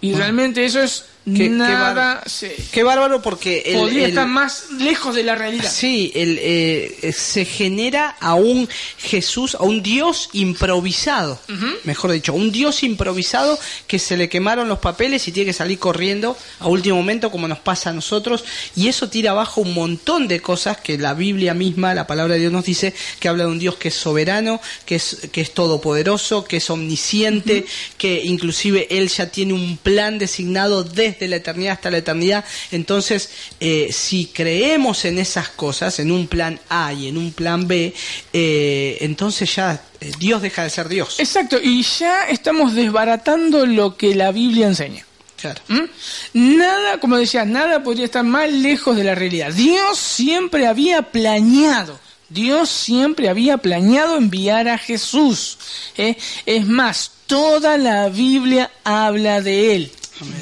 [0.00, 1.04] Y realmente eso es
[1.34, 1.80] Qué- nada...
[1.94, 2.20] bárbaro.
[2.30, 5.70] se- Qué bárbaro porque el, podría el- estar más lejos de la realidad.
[5.70, 8.68] Sí, el, eh, se genera a un
[8.98, 11.38] Jesús, a un Dios improvisado,
[11.84, 15.78] mejor dicho, un Dios improvisado que se le quemaron los papeles y tiene que salir
[15.78, 18.44] corriendo a último momento como nos pasa a nosotros
[18.76, 22.40] y eso tira abajo un montón de cosas que la Biblia misma, la palabra de
[22.40, 25.52] Dios nos dice que habla de un Dios que es soberano, que es, que es
[25.54, 27.64] todopoderoso, que es omnisciente,
[27.98, 32.44] que inclusive Él ya tiene un plan designado desde la eternidad hasta la eternidad.
[32.70, 37.66] Entonces, eh, si creemos en esas cosas, en un plan A y en un plan
[37.66, 37.94] B,
[38.32, 41.18] eh, entonces ya eh, Dios deja de ser Dios.
[41.18, 45.04] Exacto, y ya estamos desbaratando lo que la Biblia enseña.
[45.40, 45.60] Claro.
[45.68, 46.56] ¿Mm?
[46.56, 49.52] Nada, como decía, nada podría estar más lejos de la realidad.
[49.52, 51.98] Dios siempre había planeado,
[52.28, 55.58] Dios siempre había planeado enviar a Jesús.
[55.96, 56.16] ¿eh?
[56.46, 59.92] Es más, toda la Biblia habla de Él,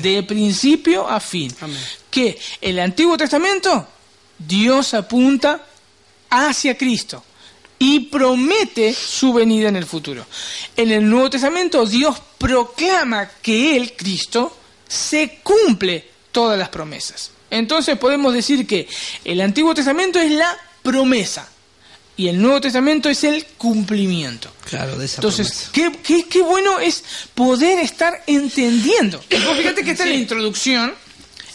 [0.02, 1.54] de principio a fin.
[1.60, 1.78] Amén.
[2.10, 3.86] Que el Antiguo Testamento,
[4.38, 5.64] Dios apunta
[6.30, 7.22] hacia Cristo
[7.78, 10.26] y promete su venida en el futuro.
[10.76, 14.56] En el Nuevo Testamento Dios proclama que Él, Cristo,
[14.86, 17.30] se cumple todas las promesas.
[17.50, 18.88] Entonces podemos decir que
[19.24, 21.48] el Antiguo Testamento es la promesa,
[22.16, 24.50] y el Nuevo Testamento es el cumplimiento.
[24.68, 27.02] Claro, de esa Entonces, qué, qué, qué bueno es
[27.34, 29.18] poder estar entendiendo.
[29.18, 30.94] Vos fíjate que está en la introducción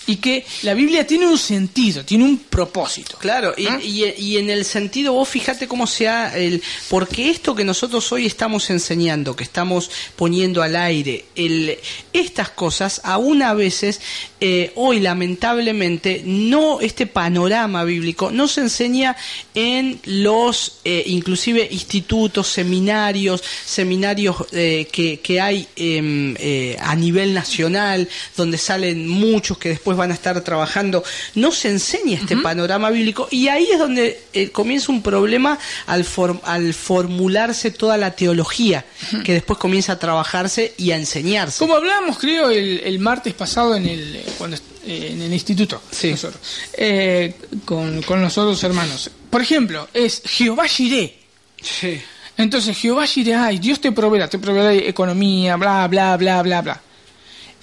[0.09, 3.17] y que la Biblia tiene un sentido, tiene un propósito.
[3.19, 3.79] Claro, y, ¿Ah?
[3.83, 6.63] y- y en el sentido, vos fíjate cómo sea el.
[6.89, 11.77] Porque esto que nosotros hoy estamos enseñando, que estamos poniendo al aire, el,
[12.11, 14.01] estas cosas, aún a veces,
[14.41, 19.15] eh, hoy lamentablemente, no, este panorama bíblico no se enseña
[19.53, 27.33] en los, eh, inclusive, institutos, seminarios, seminarios eh, que, que hay em, eh, a nivel
[27.33, 31.03] nacional, donde salen muchos que después van a estar trabajando,
[31.35, 36.03] no se enseña este panorama bíblico y ahí es donde eh, comienza un problema al,
[36.05, 38.85] form- al formularse toda la teología,
[39.23, 41.59] que después comienza a trabajarse y a enseñarse.
[41.59, 45.81] Como hablábamos, creo, el, el martes pasado en el, eh, cuando, eh, en el instituto,
[45.91, 46.11] Sí.
[46.11, 46.41] nosotros,
[46.73, 47.35] eh,
[47.65, 49.11] con, con los otros hermanos.
[49.29, 50.65] Por ejemplo, es Jehová.
[50.67, 52.01] Sí.
[52.37, 56.81] Entonces, Jehová Jireh, ay, Dios te proveerá, te proveerá economía, bla, bla, bla, bla, bla.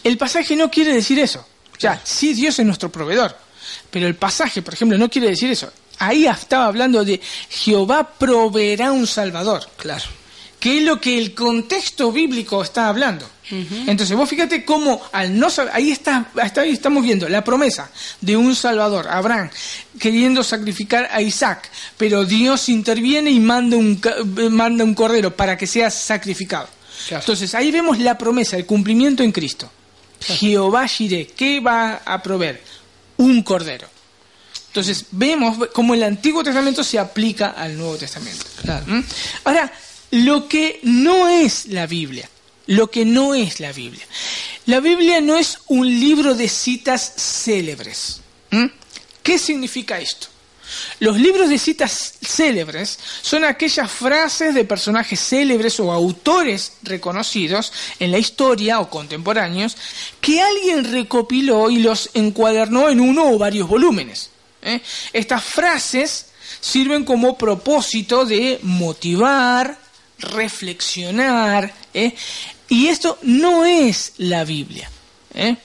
[0.05, 1.47] El pasaje no quiere decir eso.
[1.77, 3.37] O sea, sí, Dios es nuestro proveedor.
[3.91, 5.73] Pero el pasaje, por ejemplo, no quiere decir eso.
[5.99, 9.67] Ahí estaba hablando de Jehová proveerá un Salvador.
[9.77, 10.05] Claro.
[10.61, 13.29] que es lo que el contexto bíblico está hablando.
[13.51, 18.37] Entonces, vos fíjate cómo al no ahí está, hasta ahí estamos viendo la promesa de
[18.37, 19.51] un Salvador, Abraham,
[20.01, 24.01] queriendo sacrificar a Isaac, pero Dios interviene y manda un,
[24.51, 26.69] manda un cordero para que sea sacrificado.
[27.07, 27.23] Claro.
[27.23, 29.71] Entonces, ahí vemos la promesa, el cumplimiento en Cristo.
[30.21, 32.63] Jehová Jireh, ¿qué va a proveer?
[33.19, 33.89] Un cordero.
[34.69, 38.45] Entonces, vemos cómo el Antiguo Testamento se aplica al Nuevo Testamento.
[38.63, 38.85] Claro.
[38.87, 39.05] ¿Mm?
[39.45, 39.73] Ahora,
[40.11, 42.29] lo que no es la Biblia,
[42.67, 44.05] lo que no es la Biblia.
[44.67, 48.21] La Biblia no es un libro de citas célebres.
[48.51, 48.67] ¿Mm?
[49.23, 50.29] ¿Qué significa esto?
[51.01, 58.11] Los libros de citas célebres son aquellas frases de personajes célebres o autores reconocidos en
[58.11, 59.77] la historia o contemporáneos
[60.21, 64.31] que alguien recopiló y los encuadernó en uno o varios volúmenes.
[64.63, 64.81] ¿eh?
[65.13, 66.27] Estas frases
[66.61, 69.79] sirven como propósito de motivar,
[70.19, 72.15] reflexionar, ¿eh?
[72.69, 74.91] y esto no es la Biblia.
[75.35, 75.57] ¿eh?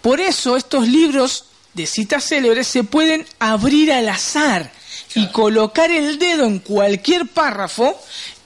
[0.00, 1.44] Por eso estos libros
[1.76, 4.72] de citas célebres se pueden abrir al azar
[5.14, 7.94] y colocar el dedo en cualquier párrafo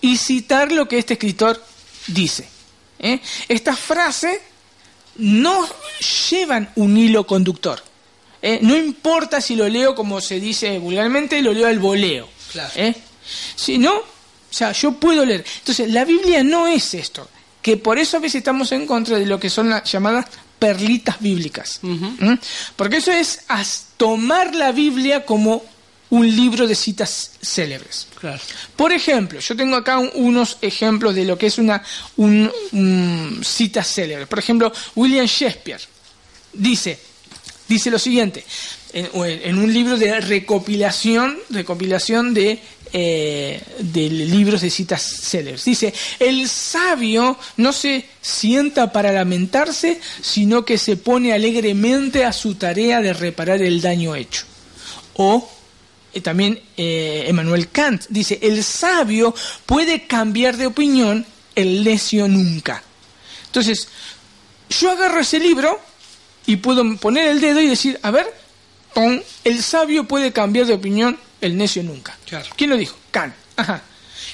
[0.00, 1.62] y citar lo que este escritor
[2.08, 2.48] dice.
[2.98, 3.20] ¿eh?
[3.46, 4.40] Estas frases
[5.14, 5.64] no
[6.30, 7.80] llevan un hilo conductor.
[8.42, 8.58] ¿eh?
[8.62, 12.28] No importa si lo leo como se dice vulgarmente, lo leo al voleo.
[12.50, 12.72] Claro.
[12.74, 12.96] ¿eh?
[13.54, 14.04] Si no, o
[14.50, 15.44] sea, yo puedo leer.
[15.58, 17.28] Entonces, la Biblia no es esto,
[17.62, 20.26] que por eso a veces estamos en contra de lo que son las llamadas
[20.61, 21.80] perlitas bíblicas.
[21.82, 22.34] ¿Mm?
[22.76, 25.64] Porque eso es as- tomar la Biblia como
[26.11, 28.06] un libro de citas célebres.
[28.20, 28.40] Claro.
[28.76, 31.82] Por ejemplo, yo tengo acá un- unos ejemplos de lo que es una
[32.16, 34.26] un, un cita célebre.
[34.26, 35.80] Por ejemplo, William Shakespeare
[36.52, 36.98] dice,
[37.68, 38.44] dice lo siguiente,
[38.92, 42.61] en- en un libro de recopilación, recopilación de,
[42.93, 45.64] eh, de libros de citas célebres.
[45.64, 52.57] Dice, el sabio no se sienta para lamentarse, sino que se pone alegremente a su
[52.57, 54.45] tarea de reparar el daño hecho.
[55.14, 55.49] O
[56.12, 59.34] eh, también eh, Emmanuel Kant dice, el sabio
[59.66, 61.24] puede cambiar de opinión,
[61.55, 62.82] el necio nunca.
[63.47, 63.88] Entonces,
[64.80, 65.80] yo agarro ese libro
[66.47, 68.26] y puedo poner el dedo y decir, a ver,
[69.45, 72.18] el sabio puede cambiar de opinión, el necio nunca.
[72.26, 72.49] Claro.
[72.57, 72.97] ¿Quién lo dijo?
[73.11, 73.34] Kant.
[73.57, 73.82] Ajá.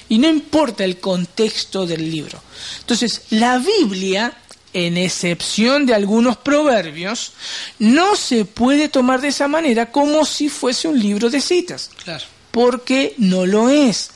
[0.09, 2.41] Y no importa el contexto del libro.
[2.81, 4.33] Entonces, la Biblia,
[4.73, 7.33] en excepción de algunos proverbios,
[7.79, 12.25] no se puede tomar de esa manera como si fuese un libro de citas Claro.
[12.53, 14.11] porque no lo es.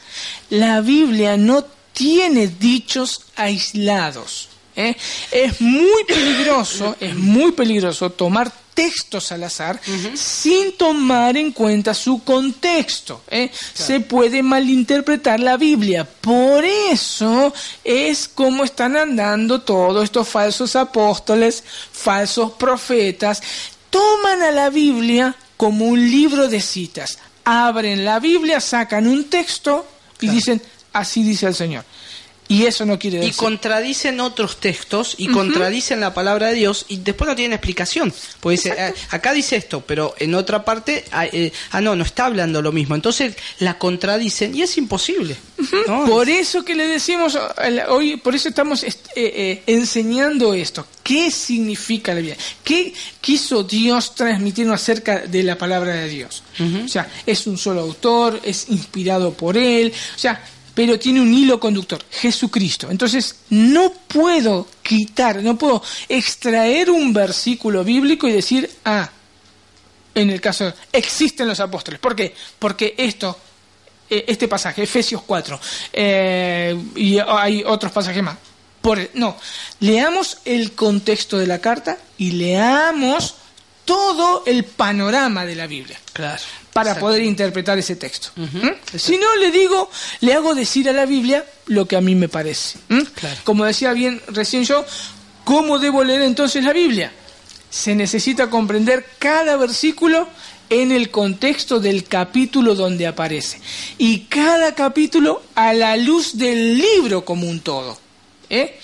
[0.51, 4.49] La Biblia no tiene dichos aislados.
[4.77, 4.97] ¿eh?
[5.33, 9.81] Es muy peligroso, es muy peligroso tomar textos al azar
[10.15, 13.23] sin tomar en cuenta su contexto.
[13.29, 13.51] ¿eh?
[13.75, 16.05] Se puede malinterpretar la Biblia.
[16.05, 17.53] Por eso
[17.85, 21.63] es como están andando todos estos falsos apóstoles,
[21.93, 23.43] falsos profetas.
[23.91, 27.19] Toman a la Biblia como un libro de citas.
[27.45, 29.87] Abren la Biblia, sacan un texto
[30.21, 30.63] y dicen,
[30.93, 31.85] así dice el Señor.
[32.51, 33.37] Y eso no quiere y decir.
[33.37, 38.13] contradicen otros textos y contradicen la palabra de Dios y después no tienen explicación.
[38.41, 42.03] Porque dice, eh, acá dice esto, pero en otra parte, ah, eh, ah, no, no
[42.03, 42.97] está hablando lo mismo.
[42.97, 45.37] Entonces la contradicen y es imposible.
[45.87, 46.07] ¿no?
[46.07, 47.39] Por eso que le decimos
[47.89, 50.85] hoy, por eso estamos est- eh, eh, enseñando esto.
[51.05, 52.37] ¿Qué significa la Biblia?
[52.65, 56.43] ¿Qué quiso Dios transmitirnos acerca de la palabra de Dios?
[56.85, 60.43] O sea, es un solo autor, es inspirado por él, o sea,
[60.75, 62.91] pero tiene un hilo conductor, Jesucristo.
[62.91, 69.11] Entonces, no puedo quitar, no puedo extraer un versículo bíblico y decir, ah,
[70.15, 72.01] en el caso, existen los apóstoles.
[72.01, 72.35] ¿Por qué?
[72.59, 73.39] Porque esto,
[74.09, 75.61] eh, este pasaje, Efesios 4,
[75.93, 78.37] eh, y hay otros pasajes más.
[78.81, 79.37] Por, no,
[79.81, 83.35] leamos el contexto de la carta y leamos
[83.85, 86.43] todo el panorama de la Biblia Claro.
[86.81, 87.07] Para Exacto.
[87.07, 88.31] poder interpretar ese texto.
[88.37, 88.97] ¿Mm?
[88.97, 92.31] Si no, le digo, le hago decir a la Biblia lo que a mí me
[92.31, 92.79] parece.
[92.89, 93.03] ¿Mm?
[93.03, 93.37] Claro.
[93.45, 94.87] Como decía bien recién yo,
[95.45, 97.13] ¿cómo debo leer entonces la Biblia?
[97.69, 100.27] Se necesita comprender cada versículo
[100.71, 103.61] en el contexto del capítulo donde aparece.
[103.99, 107.99] Y cada capítulo a la luz del libro como un todo.
[108.49, 108.79] ¿eh?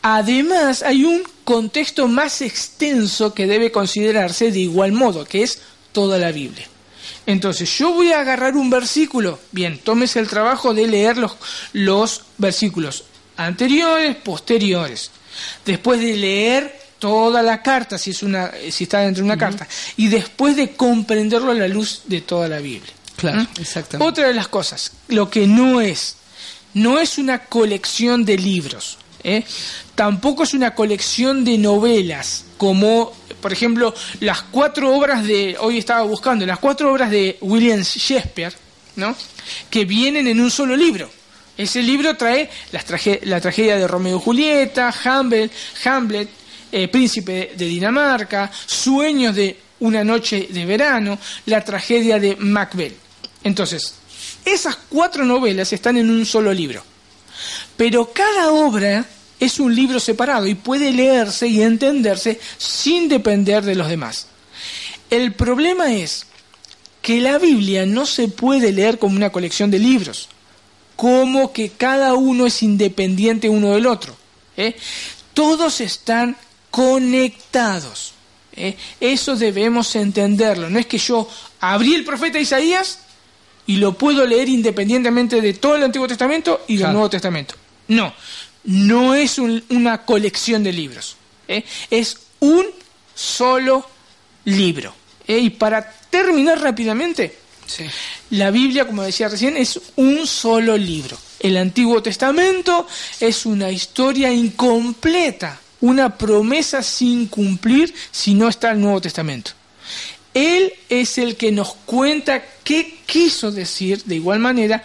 [0.00, 5.60] Además, hay un contexto más extenso que debe considerarse de igual modo, que es
[5.92, 6.66] toda la Biblia.
[7.26, 9.38] Entonces, yo voy a agarrar un versículo.
[9.52, 11.36] Bien, tómese el trabajo de leer los,
[11.72, 13.04] los versículos
[13.36, 15.10] anteriores, posteriores.
[15.64, 19.66] Después de leer toda la carta, si, es una, si está dentro de una carta,
[19.96, 22.92] y después de comprenderlo a la luz de toda la Biblia.
[23.16, 23.60] Claro, ¿Mm?
[23.60, 24.08] exactamente.
[24.08, 26.16] Otra de las cosas, lo que no es,
[26.74, 29.44] no es una colección de libros, ¿eh?
[29.94, 36.02] Tampoco es una colección de novelas, como por ejemplo las cuatro obras de, hoy estaba
[36.02, 38.54] buscando, las cuatro obras de William Shakespeare,
[38.96, 39.14] ¿no?
[39.70, 41.10] que vienen en un solo libro.
[41.56, 42.84] Ese libro trae las
[43.24, 45.52] la tragedia de Romeo y Julieta, Hamlet,
[45.84, 46.28] Hamlet
[46.72, 52.96] eh, Príncipe de Dinamarca, Sueños de una noche de verano, la tragedia de Macbeth.
[53.44, 53.94] Entonces,
[54.44, 56.82] esas cuatro novelas están en un solo libro.
[57.76, 59.04] Pero cada obra
[59.44, 64.28] es un libro separado y puede leerse y entenderse sin depender de los demás.
[65.10, 66.26] El problema es
[67.00, 70.28] que la Biblia no se puede leer como una colección de libros,
[70.94, 74.14] como que cada uno es independiente uno del otro.
[74.56, 74.76] ¿eh?
[75.34, 76.36] Todos están
[76.70, 78.12] conectados.
[78.54, 78.76] ¿eh?
[79.00, 80.70] Eso debemos entenderlo.
[80.70, 81.28] No es que yo
[81.58, 83.00] abrí el profeta Isaías
[83.66, 86.92] y lo puedo leer independientemente de todo el Antiguo Testamento y del Claro.
[86.92, 87.54] Nuevo Testamento.
[87.88, 88.14] No,
[88.64, 91.16] no es un- una colección de libros.
[91.48, 91.64] ¿eh?
[91.90, 92.66] Es un
[93.14, 93.86] solo
[94.44, 94.94] libro.
[95.26, 95.38] ¿eh?
[95.38, 97.36] Y para terminar rápidamente,
[97.66, 97.84] Sí.
[98.30, 101.16] la Biblia, como decía recién, es un solo libro.
[101.40, 102.86] El Antiguo Testamento
[103.20, 109.52] es una historia incompleta, una promesa sin cumplir si no está el Nuevo Testamento.
[110.34, 114.02] Él es el que nos cuenta qué quiso decir.
[114.04, 114.82] De igual manera,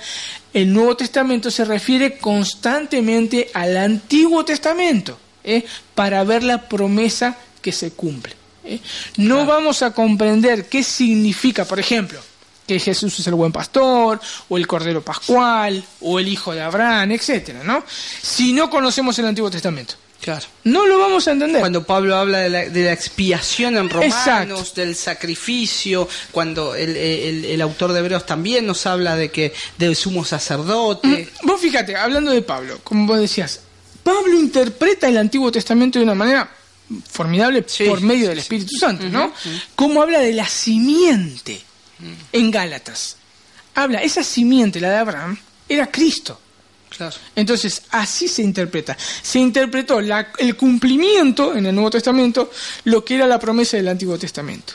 [0.58, 5.64] el Nuevo Testamento se refiere constantemente al Antiguo Testamento ¿eh?
[5.94, 8.34] para ver la promesa que se cumple.
[8.64, 8.80] ¿eh?
[9.18, 12.20] No vamos a comprender qué significa, por ejemplo,
[12.66, 17.12] que Jesús es el buen pastor, o el Cordero Pascual, o el Hijo de Abraham,
[17.12, 17.84] etcétera, ¿no?
[17.88, 19.94] Si no conocemos el Antiguo Testamento.
[20.22, 20.46] Claro.
[20.64, 21.60] No lo vamos a entender.
[21.62, 24.82] Cuando Pablo habla de la, de la expiación en Romanos, Exacto.
[24.82, 29.96] del sacrificio, cuando el, el- el autor de Hebreos también nos habla de que del
[29.96, 31.30] sumo sacerdote.
[31.42, 33.62] Mm, Vos fíjate, hablando de Pablo, como vos decías,
[34.04, 36.50] Pablo interpreta el Antiguo Testamento de una manera
[37.12, 38.42] formidable Sí, por medio del sí.
[38.42, 39.32] Espíritu Santo, ¿no?
[39.76, 41.62] Como habla de la simiente
[42.32, 43.18] en Gálatas.
[43.76, 45.38] Habla, esa simiente, la de Abraham,
[45.70, 46.40] era Cristo.
[47.36, 48.98] Entonces, así se interpreta.
[49.22, 52.52] Se interpretó la- el cumplimiento en el Nuevo Testamento,
[52.86, 54.74] lo que era la promesa del Antiguo Testamento.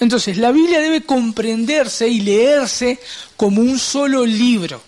[0.00, 2.98] Entonces, la Biblia debe comprenderse y leerse
[3.36, 4.82] como un solo libro,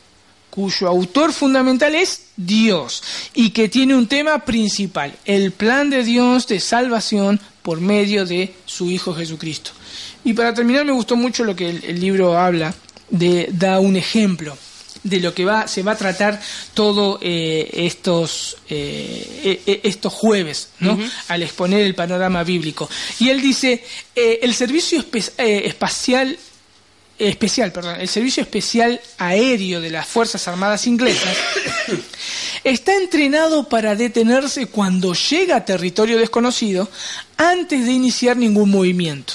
[0.48, 3.02] cuyo autor fundamental es Dios
[3.34, 8.54] y que tiene un tema principal, el plan de Dios de salvación por medio de
[8.64, 9.72] su Hijo Jesucristo.
[10.24, 12.74] Y para terminar, me gustó mucho lo que el, el libro habla,
[13.10, 14.56] de, da un ejemplo
[15.04, 16.40] de lo que va se va a tratar
[16.74, 20.98] todo eh, estos eh, eh, estos jueves no
[21.28, 22.88] al exponer el panorama bíblico.
[23.20, 23.84] Y él dice
[24.16, 26.36] eh, el servicio espe- eh, espacial
[27.16, 31.36] especial perdón el servicio especial aéreo de las fuerzas armadas inglesas
[32.64, 36.88] está entrenado para detenerse cuando llega a territorio desconocido
[37.36, 39.34] antes de iniciar ningún movimiento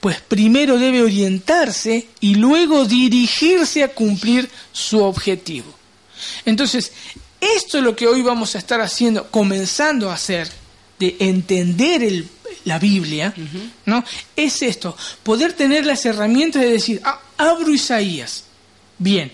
[0.00, 5.72] pues primero debe orientarse y luego dirigirse a cumplir su objetivo.
[6.44, 6.92] Entonces,
[7.40, 10.50] esto es lo que hoy vamos a estar haciendo, comenzando a hacer,
[10.98, 12.28] de entender el,
[12.64, 13.34] la Biblia,
[13.86, 14.04] ¿no?
[14.36, 18.44] Es esto, poder tener las herramientas de decir, ah, abro Isaías,
[18.98, 19.32] bien,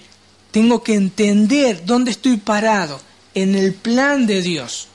[0.53, 3.01] tengo que entender dónde estoy parado
[3.35, 4.89] en el plan de Dios.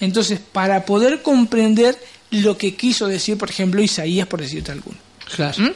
[0.00, 1.98] Entonces, para poder comprender
[2.30, 4.98] lo que quiso decir, por ejemplo, Isaías, por decirte alguno.
[5.34, 5.62] Claro.
[5.62, 5.72] ¿Mm?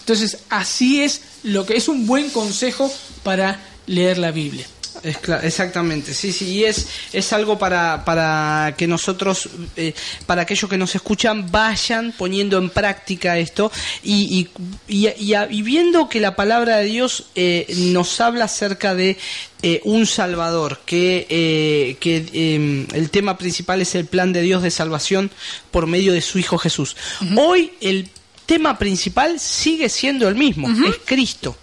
[0.00, 2.92] Entonces, así es lo que es un buen consejo
[3.22, 4.66] para leer la Biblia.
[5.02, 9.92] Es exactamente, sí, sí, y es, es algo para, para que nosotros, eh,
[10.26, 13.70] para aquellos que nos escuchan, vayan poniendo en práctica esto
[14.02, 14.48] y,
[14.88, 19.18] y, y- y viendo que la palabra de Dios eh, nos habla acerca de
[19.62, 24.62] eh, un Salvador, que, eh, que eh, el tema principal es el plan de Dios
[24.62, 25.30] de salvación
[25.70, 26.96] por medio de su Hijo Jesús.
[27.36, 28.10] Hoy el
[28.46, 31.56] tema principal sigue siendo el mismo, es Cristo.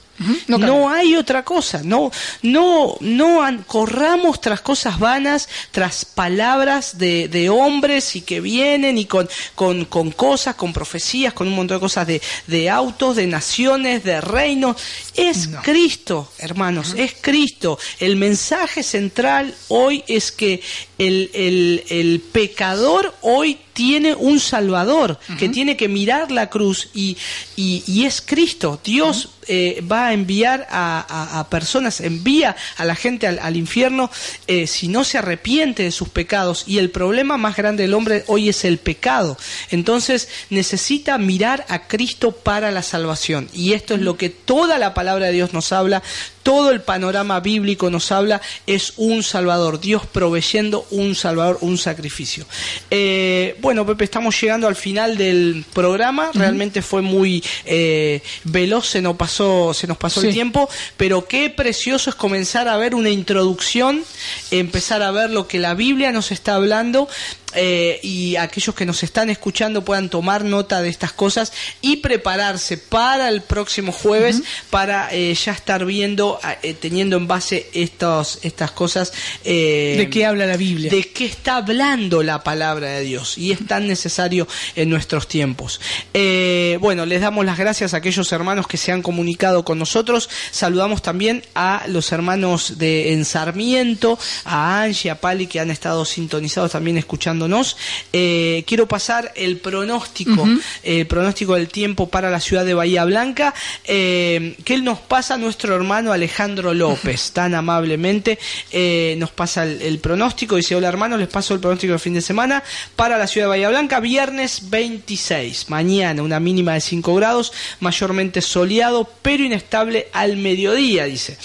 [0.48, 2.12] No hay otra cosa, no,
[2.42, 9.06] no, no corramos tras cosas vanas, tras palabras de, de hombres y que vienen y
[9.06, 13.28] con, con, con cosas, con profecías, con un montón de cosas de, de autos, de
[13.28, 14.78] naciones, de reinos.
[15.16, 15.62] Es No.
[15.62, 17.78] Cristo, hermanos, es Cristo.
[18.00, 20.62] El mensaje central hoy es que
[20.98, 27.18] el, el, el pecador hoy tiene un Salvador, que tiene que mirar la cruz y,
[27.56, 28.80] y, y es Cristo.
[28.84, 33.56] Dios eh, va a enviar a, a- a personas, envía a la gente al, al
[33.58, 34.12] infierno
[34.48, 36.64] eh, si no se arrepiente de sus pecados.
[36.68, 39.38] Y el problema más grande del hombre hoy es el pecado.
[39.72, 43.50] Entonces necesita mirar a Cristo para la salvación.
[43.54, 46.04] Y esto es lo que toda la palabra de Dios nos habla,
[46.44, 52.46] todo el panorama bíblico nos habla, es un Salvador, Dios proveyendo un Salvador, un sacrificio.
[52.90, 59.02] Eh, bueno, Pepe, estamos llegando al final del programa, realmente fue muy eh, veloz, se
[59.02, 63.10] nos pasó, se nos pasó el tiempo, pero qué precioso es comenzar a ver una
[63.10, 64.04] introducción,
[64.52, 67.08] empezar a ver lo que la Biblia nos está hablando
[67.56, 72.78] eh, y aquellos que nos están escuchando puedan tomar nota de estas cosas y prepararse
[72.78, 78.72] para el próximo jueves para eh, ya estar viendo, eh, teniendo en base estos, estas
[78.72, 79.14] cosas.
[79.44, 80.92] ¿De qué habla la Biblia?
[80.92, 85.80] de qué está hablando la palabra de Dios y es tan necesario en nuestros tiempos.
[86.14, 90.30] Bueno, les damos las gracias a aquellos hermanos que se han comunicado con nosotros.
[90.52, 96.06] Saludamos también a los hermanos de en Sarmiento, a Angie, a Pali que han estado
[96.06, 96.98] sintonizados también
[97.42, 97.78] escuchándonos.
[98.14, 100.48] Eh, quiero pasar el pronóstico,
[100.84, 103.54] el pronóstico del tiempo para la ciudad de Bahía Blanca,
[103.86, 108.38] eh, que él nos pasa nuestro hermano Alejandro López, tan amablemente
[108.72, 110.56] eh, nos pasa el, el pronóstico.
[110.56, 112.64] Dice, hola hermanos, les paso el pronóstico del fin de semana
[112.96, 118.42] para la ciudad de Bahía Blanca, viernes 26, mañana una mínima de 5 grados, mayormente
[118.42, 121.38] soleado, pero inestable al mediodía, dice.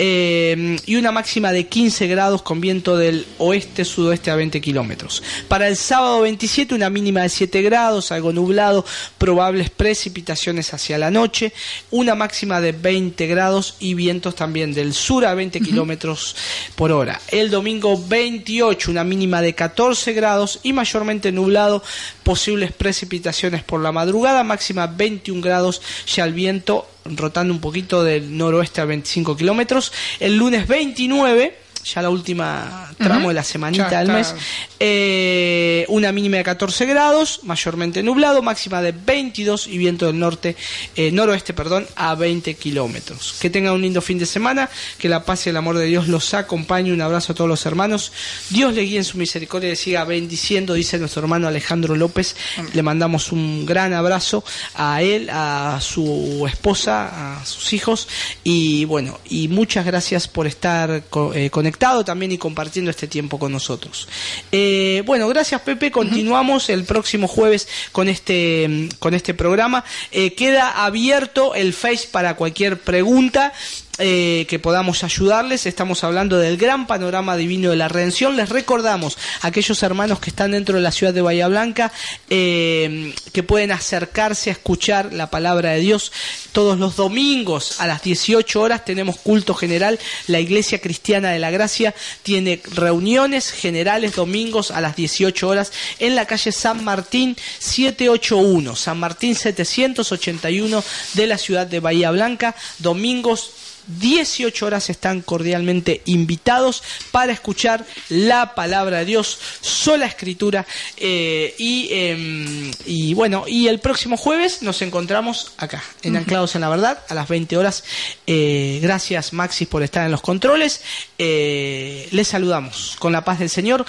[0.00, 5.22] Eh, y una máxima de 15 grados con viento del oeste-sudoeste a 20 kilómetros.
[5.46, 8.84] Para el sábado 27, una mínima de 7 grados, algo nublado,
[9.18, 11.52] probables precipitaciones hacia la noche,
[11.90, 16.34] una máxima de 20 grados y vientos también del sur a 20 kilómetros
[16.74, 17.20] por hora.
[17.28, 21.82] El domingo 28, una mínima de 14 grados y mayormente nublado,
[22.22, 26.86] posibles precipitaciones por la madrugada, máxima 21 grados, ya el viento
[27.16, 29.92] rotando un poquito del noroeste a 25 kilómetros.
[30.20, 31.56] El lunes 29,
[31.94, 34.34] ya la última tramo de la semanita del mes,
[34.80, 40.56] eh, una mínima de 14 grados, mayormente nublado, máxima de 22 y viento del norte,
[40.96, 43.36] eh, noroeste, perdón, a 20 kilómetros.
[43.40, 44.68] Que tengan un lindo fin de semana,
[44.98, 46.92] que la paz y el amor de Dios los acompañe.
[46.92, 48.12] Un abrazo a todos los hermanos.
[48.50, 52.36] Dios le guíe en su misericordia y le siga bendiciendo, dice nuestro hermano Alejandro López.
[52.74, 58.08] Le mandamos un gran abrazo a él, a su esposa, a sus hijos
[58.44, 63.38] y bueno, y muchas gracias por estar co- eh, conectado también y compartiendo este tiempo
[63.38, 64.08] con nosotros.
[64.50, 69.84] Eh, bueno, gracias Pepe, continuamos el próximo jueves con este, con este programa.
[70.10, 73.52] Eh, queda abierto el Face para cualquier pregunta
[73.98, 75.66] eh, que podamos ayudarles.
[75.66, 78.36] Estamos hablando del gran panorama divino de la redención.
[78.36, 81.92] Les recordamos a aquellos hermanos que están dentro de la ciudad de Bahía Blanca
[82.30, 86.12] eh, que pueden acercarse a escuchar la palabra de Dios
[86.52, 88.84] todos los domingos a las 18 horas.
[88.84, 89.98] Tenemos culto general.
[90.26, 96.14] La Iglesia Cristiana de la Gracia tiene reuniones generales domingos a las 18 horas en
[96.14, 100.84] la calle San Martín 781, San Martín 781
[101.14, 103.50] de la ciudad de Bahía Blanca, domingos
[103.88, 110.66] 18 horas están cordialmente invitados para escuchar la palabra de Dios, sola escritura.
[110.96, 116.60] eh, y, eh, y bueno, y el próximo jueves nos encontramos acá, en Anclados en
[116.60, 117.84] la Verdad, a las 20 horas.
[118.26, 120.82] Eh, gracias Maxis por estar en los controles.
[121.18, 123.84] Eh, les saludamos con la paz del Señor.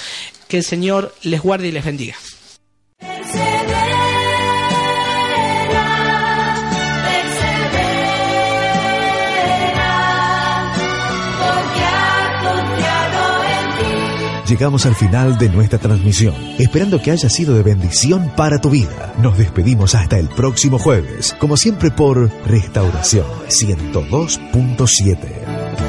[0.48, 2.16] Que el Señor les guarde y les bendiga.
[14.50, 19.14] Llegamos al final de nuestra transmisión, esperando que haya sido de bendición para tu vida.
[19.22, 25.89] Nos despedimos hasta el próximo jueves, como siempre por Restauración 102.7.